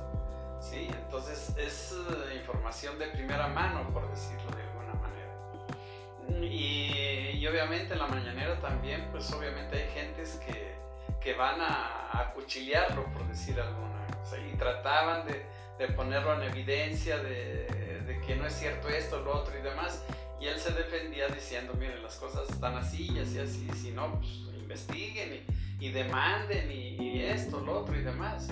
¿sí? 0.60 0.88
Entonces 1.04 1.54
es 1.56 1.92
eh, 1.92 2.36
información 2.36 2.98
de 2.98 3.06
primera 3.08 3.48
mano, 3.48 3.88
por 3.92 4.08
decirlo 4.10 4.50
de 4.56 4.62
alguna 4.62 4.94
manera. 4.94 6.46
Y, 6.46 7.38
y, 7.38 7.46
obviamente 7.46 7.94
en 7.94 7.98
la 7.98 8.06
mañanera 8.06 8.60
también, 8.60 9.08
pues 9.10 9.32
obviamente 9.32 9.76
hay 9.76 9.88
gentes 9.90 10.40
que, 10.46 10.74
que 11.20 11.34
van 11.34 11.60
a, 11.60 12.10
a 12.12 12.32
cuchillarlo, 12.32 13.04
por 13.12 13.26
decir 13.28 13.58
alguna 13.60 13.90
y 14.38 14.56
trataban 14.56 15.26
de, 15.26 15.44
de, 15.78 15.92
ponerlo 15.92 16.34
en 16.34 16.50
evidencia 16.50 17.18
de, 17.18 17.66
de, 18.06 18.20
que 18.26 18.36
no 18.36 18.46
es 18.46 18.54
cierto 18.54 18.88
esto, 18.88 19.20
lo 19.20 19.40
otro 19.40 19.58
y 19.58 19.62
demás. 19.62 20.04
Y 20.40 20.46
él 20.46 20.58
se 20.58 20.72
defendía 20.72 21.28
diciendo, 21.28 21.74
miren, 21.74 22.02
las 22.02 22.16
cosas 22.16 22.48
están 22.48 22.76
así 22.76 23.10
y 23.12 23.18
así, 23.18 23.38
así, 23.38 23.68
si 23.74 23.90
no, 23.90 24.18
pues 24.18 24.49
investiguen 24.70 25.44
y, 25.80 25.90
demanden 25.90 26.70
y, 26.70 26.96
y, 27.02 27.22
esto, 27.22 27.60
lo 27.60 27.80
otro 27.80 27.98
y 27.98 28.02
demás. 28.02 28.48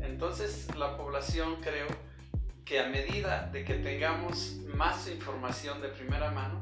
Entonces 0.00 0.66
la 0.76 0.96
población 0.96 1.56
creo 1.60 1.86
que 2.64 2.80
a 2.80 2.88
medida 2.88 3.48
de 3.52 3.64
que 3.64 3.74
tengamos 3.74 4.56
más 4.74 5.08
información 5.08 5.80
de 5.80 5.88
primera 5.88 6.30
mano, 6.32 6.60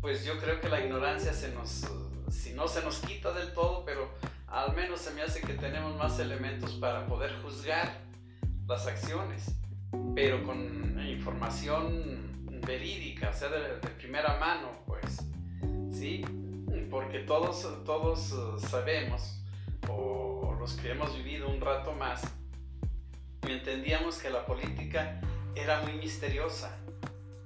pues 0.00 0.24
yo 0.24 0.38
creo 0.38 0.60
que 0.60 0.68
la 0.68 0.84
ignorancia 0.84 1.32
se 1.32 1.52
nos, 1.52 1.86
si 2.30 2.52
no 2.52 2.68
se 2.68 2.82
nos 2.82 2.98
quita 2.98 3.32
del 3.32 3.52
todo, 3.54 3.84
pero 3.84 4.10
al 4.48 4.74
menos 4.74 5.00
se 5.00 5.12
me 5.12 5.22
hace 5.22 5.40
que 5.40 5.54
tenemos 5.54 5.96
más 5.96 6.18
elementos 6.18 6.72
para 6.72 7.06
poder 7.06 7.32
juzgar 7.42 7.98
las 8.66 8.86
acciones, 8.86 9.54
pero 10.14 10.42
con 10.44 11.00
información 11.06 12.60
verídica, 12.66 13.30
o 13.30 13.32
sea, 13.32 13.48
de, 13.48 13.88
primera 13.98 14.38
mano, 14.38 14.70
pues, 14.86 15.22
¿sí? 15.90 16.22
Porque 16.94 17.18
todos, 17.18 17.66
todos 17.84 18.30
eh, 18.30 18.68
sabemos, 18.68 19.40
o 19.88 20.54
los 20.60 20.74
que 20.74 20.92
hemos 20.92 21.12
vivido 21.16 21.48
un 21.48 21.60
rato 21.60 21.92
más, 21.92 22.22
entendíamos 23.42 24.18
que 24.18 24.30
la 24.30 24.46
política 24.46 25.20
era 25.56 25.80
muy 25.80 25.94
misteriosa. 25.94 26.78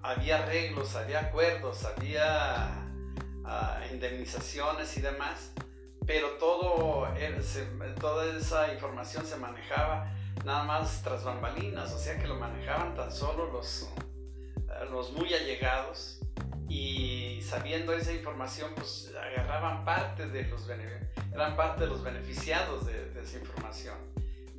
Había 0.02 0.42
arreglos, 0.42 0.94
había 0.96 1.20
acuerdos, 1.20 1.82
había 1.86 2.74
ah, 3.46 3.80
indemnizaciones 3.90 4.94
y 4.98 5.00
demás, 5.00 5.54
pero 6.06 6.32
todo, 6.32 7.08
toda 7.98 8.36
esa 8.36 8.70
información 8.74 9.24
se 9.24 9.38
manejaba 9.38 10.12
nada 10.44 10.64
más 10.64 11.02
tras 11.02 11.24
bambalinas, 11.24 11.90
o 11.94 11.98
sea 11.98 12.18
que 12.18 12.28
lo 12.28 12.34
manejaban 12.34 12.94
tan 12.94 13.10
solo 13.10 13.50
los, 13.50 13.88
los 14.90 15.10
muy 15.12 15.32
allegados 15.32 16.17
y 16.68 17.40
sabiendo 17.42 17.92
esa 17.94 18.12
información 18.12 18.70
pues 18.74 19.12
agarraban 19.16 19.84
parte 19.84 20.28
de 20.28 20.44
los 20.44 20.68
eran 20.68 21.56
parte 21.56 21.84
de 21.84 21.86
los 21.88 22.02
beneficiados 22.02 22.86
de, 22.86 23.08
esa 23.20 23.38
información 23.38 23.96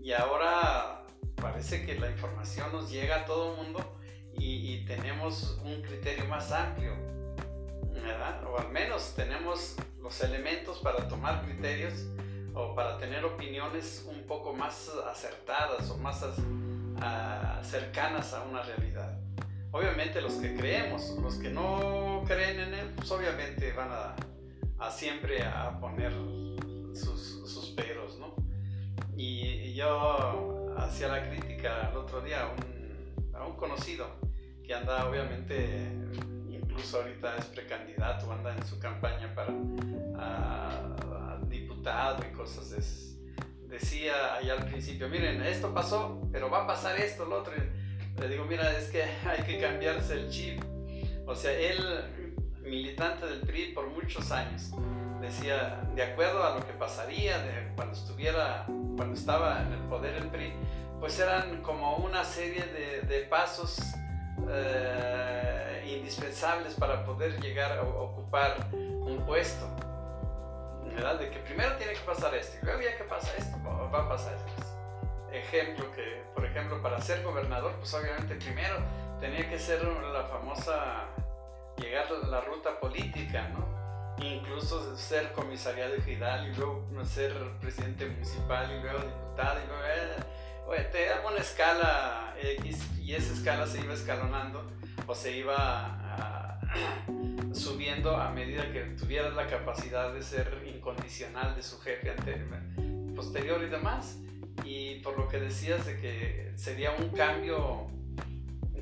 y 0.01 0.11
ahora 0.13 1.05
parece 1.35 1.85
que 1.85 1.99
la 1.99 2.09
información 2.09 2.71
nos 2.71 2.89
llega 2.89 3.17
a 3.17 3.25
todo 3.25 3.51
el 3.51 3.57
mundo 3.57 3.95
y, 4.41 4.85
tenemos 4.85 5.59
un 5.65 5.81
criterio 5.81 6.25
más 6.25 6.51
amplio, 6.51 6.93
¿verdad? 7.91 8.41
O 8.45 8.57
al 8.57 8.69
menos 8.69 9.13
tenemos 9.15 9.75
los 10.01 10.23
elementos 10.23 10.79
para 10.79 11.07
tomar 11.07 11.43
criterios 11.43 12.07
o 12.53 12.73
para 12.73 12.97
tener 12.97 13.23
opiniones 13.25 14.05
un 14.07 14.25
poco 14.25 14.53
más 14.53 14.89
acertadas 15.11 15.89
o 15.89 15.97
más 15.97 16.23
cercanas 17.63 18.33
a 18.33 18.43
una 18.43 18.63
realidad. 18.63 19.18
Obviamente 19.71 20.21
los 20.21 20.33
que 20.33 20.55
creemos, 20.55 21.09
los 21.21 21.35
que 21.35 21.49
no 21.49 22.23
creen 22.27 22.59
en 22.59 22.73
él, 22.73 22.93
pues 22.95 23.11
obviamente 23.11 23.71
van 23.73 23.89
a, 23.91 24.91
siempre 24.91 25.43
a 25.43 25.79
poner 25.79 26.11
sus, 26.93 27.49
sus 27.51 27.69
peros, 27.71 28.17
¿no? 28.17 28.35
Y, 29.15 29.73
yo 29.73 30.75
hacía 30.77 31.07
la 31.07 31.29
crítica 31.29 31.89
el 31.89 31.97
otro 31.97 32.21
día 32.21 32.43
a 32.43 32.49
un, 32.49 33.33
a 33.33 33.45
un 33.45 33.55
conocido 33.55 34.07
que 34.63 34.73
anda 34.73 35.07
obviamente, 35.07 35.87
incluso 36.49 36.97
ahorita 36.97 37.37
es 37.37 37.45
precandidato, 37.45 38.29
anda 38.31 38.53
en 38.55 38.65
su 38.65 38.77
campaña 38.77 39.33
para 39.33 39.53
diputado 41.47 42.23
y 42.29 42.35
cosas 42.35 42.69
de. 42.71 43.09
Decía 43.67 44.35
allá 44.35 44.53
al 44.53 44.65
principio, 44.65 45.07
miren, 45.09 45.41
esto 45.43 45.73
pasó, 45.73 46.27
pero 46.31 46.49
va 46.49 46.63
a 46.63 46.67
pasar 46.67 46.99
esto, 46.99 47.25
lo 47.25 47.39
otro. 47.39 47.53
Le 48.19 48.27
digo, 48.27 48.45
mira, 48.45 48.77
es 48.77 48.89
que 48.89 49.03
hay 49.25 49.43
que 49.43 49.59
cambiarse 49.59 50.13
el 50.13 50.29
chip. 50.29 50.61
O 51.25 51.35
sea, 51.35 51.51
él, 51.51 51.79
militante 52.61 53.25
del 53.25 53.41
PRI 53.41 53.73
por 53.73 53.87
muchos 53.87 54.31
años, 54.31 54.71
decía, 55.21 55.81
de 55.95 56.03
acuerdo 56.03 56.43
a 56.43 56.55
lo 56.55 56.65
que 56.65 56.73
pasaría 56.73 57.37
de 57.39 57.71
cuando 57.75 57.93
estuviera, 57.93 58.65
cuando 58.67 59.13
estaba 59.13 59.61
en 59.61 59.73
el 59.73 59.79
poder 59.81 60.15
el 60.15 60.27
PRI, 60.29 60.53
pues 60.99 61.19
eran 61.19 61.61
como 61.61 61.97
una 61.97 62.23
serie 62.23 62.63
de, 63.07 63.19
pasos 63.29 63.79
eh, 64.49 65.95
indispensables 65.97 66.73
para 66.73 67.05
poder 67.05 67.39
llegar 67.39 67.77
a 67.77 67.83
ocupar 67.83 68.69
un 68.73 69.23
puesto. 69.25 69.65
¿verdad? 70.93 71.19
De 71.19 71.29
que 71.29 71.39
primero 71.39 71.75
tiene 71.77 71.93
que 71.93 71.99
pasar 71.99 72.33
esto 72.35 72.57
y 72.61 72.65
luego 72.65 72.81
ya 72.81 72.97
que 72.97 73.03
pasa 73.03 73.29
esto, 73.37 73.57
va 73.63 73.99
a 73.99 74.09
pasar 74.09 74.33
esto. 74.33 74.68
Ejemplo 75.31 75.91
que, 75.91 76.23
por 76.33 76.45
ejemplo, 76.45 76.81
para 76.81 76.99
ser 77.01 77.23
gobernador, 77.23 77.73
pues 77.77 77.93
obviamente 77.93 78.35
primero 78.35 78.77
tenía 79.19 79.49
que 79.49 79.59
ser 79.59 79.83
la 79.83 80.23
famosa, 80.23 81.05
llegar 81.77 82.07
a 82.07 82.27
la 82.27 82.41
ruta 82.41 82.79
política, 82.79 83.49
¿no? 83.49 83.69
incluso 84.25 84.97
ser 84.97 85.31
comisariado 85.31 85.95
ejidal 85.95 86.49
y 86.49 86.55
luego 86.55 86.85
ser 87.05 87.33
presidente 87.61 88.05
municipal 88.05 88.69
y 88.71 88.81
luego 88.81 88.99
diputado 88.99 89.59
y 89.63 89.67
luego 89.67 90.73
eh, 90.75 90.89
te 90.91 91.05
daba 91.05 91.31
una 91.31 91.39
escala 91.39 92.35
X 92.41 92.99
y 92.99 93.15
esa 93.15 93.33
escala 93.33 93.65
se 93.65 93.79
iba 93.79 93.93
escalonando 93.93 94.69
o 95.07 95.15
se 95.15 95.37
iba 95.37 95.55
ah, 95.57 96.59
subiendo 97.53 98.15
a 98.15 98.29
medida 98.31 98.71
que 98.71 98.81
tuvieras 98.99 99.33
la 99.35 99.47
capacidad 99.47 100.13
de 100.13 100.21
ser 100.21 100.63
incondicional 100.65 101.55
de 101.55 101.63
su 101.63 101.79
jefe 101.79 102.11
ante, 102.11 102.45
posterior 103.15 103.63
y 103.63 103.69
demás 103.69 104.17
y 104.63 104.95
por 104.99 105.17
lo 105.17 105.27
que 105.27 105.39
decías 105.39 105.85
de 105.85 105.99
que 105.99 106.51
sería 106.55 106.91
un 106.91 107.09
cambio 107.09 107.87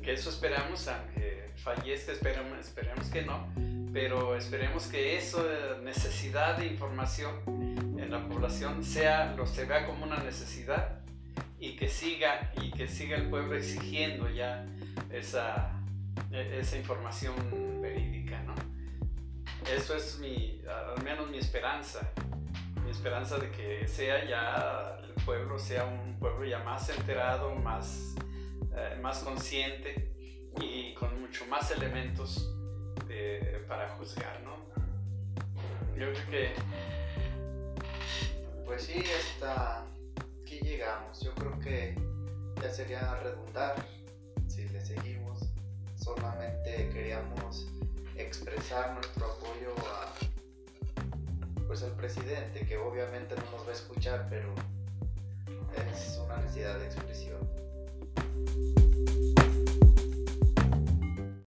que 0.02 0.12
eso 0.12 0.30
esperamos 0.30 0.88
aunque 0.88 1.50
fallezca 1.56 2.12
esperemos, 2.12 2.58
esperemos 2.58 3.08
que 3.08 3.22
no 3.22 3.46
pero 3.92 4.36
esperemos 4.36 4.86
que 4.86 5.16
esa 5.16 5.42
necesidad 5.82 6.58
de 6.58 6.66
información 6.66 7.32
en 7.98 8.10
la 8.10 8.26
población 8.28 8.84
sea, 8.84 9.34
lo 9.34 9.46
se 9.46 9.64
vea 9.64 9.86
como 9.86 10.04
una 10.04 10.18
necesidad 10.18 11.00
y 11.58 11.74
que 11.76 11.88
siga 11.88 12.52
y 12.60 12.70
que 12.70 12.86
siga 12.86 13.16
el 13.16 13.28
pueblo 13.28 13.56
exigiendo 13.56 14.28
ya 14.30 14.64
esa, 15.10 15.72
e, 16.30 16.58
esa 16.60 16.76
información 16.76 17.34
verídica, 17.80 18.40
¿no? 18.42 18.54
Eso 19.68 19.96
es 19.96 20.18
mi, 20.20 20.60
al 20.68 21.02
menos 21.02 21.28
mi 21.30 21.38
esperanza, 21.38 22.12
mi 22.84 22.90
esperanza 22.90 23.38
de 23.38 23.50
que 23.50 23.88
sea 23.88 24.24
ya 24.24 24.98
sea 25.58 25.84
un 25.84 26.18
pueblo 26.18 26.44
ya 26.44 26.60
más 26.60 26.88
enterado, 26.88 27.54
más, 27.56 28.14
eh, 28.74 28.98
más 29.02 29.18
consciente 29.18 30.12
y 30.60 30.94
con 30.94 31.20
mucho 31.20 31.44
más 31.46 31.70
elementos 31.70 32.54
para 33.66 33.90
juzgar, 33.90 34.40
¿no? 34.42 34.56
Yo 35.94 36.12
creo 36.12 36.30
que... 36.30 36.54
Pues 38.64 38.84
sí, 38.84 39.02
hasta 39.18 39.84
aquí 40.40 40.60
llegamos. 40.60 41.20
Yo 41.20 41.34
creo 41.34 41.58
que 41.60 41.94
ya 42.62 42.70
sería 42.70 43.14
redundar 43.16 43.74
si 44.46 44.68
le 44.68 44.80
seguimos. 44.80 45.40
Solamente 45.96 46.88
queríamos 46.90 47.68
expresar 48.16 48.94
nuestro 48.94 49.26
apoyo 49.26 49.74
a 49.86 50.12
pues 51.66 51.82
al 51.82 51.92
presidente 51.92 52.64
que 52.66 52.78
obviamente 52.78 53.34
no 53.36 53.50
nos 53.50 53.66
va 53.66 53.70
a 53.70 53.74
escuchar 53.74 54.26
pero 54.30 54.54
es 55.76 56.20
una 56.24 56.36
necesidad 56.38 56.78
de 56.78 56.86
expresión 56.86 57.38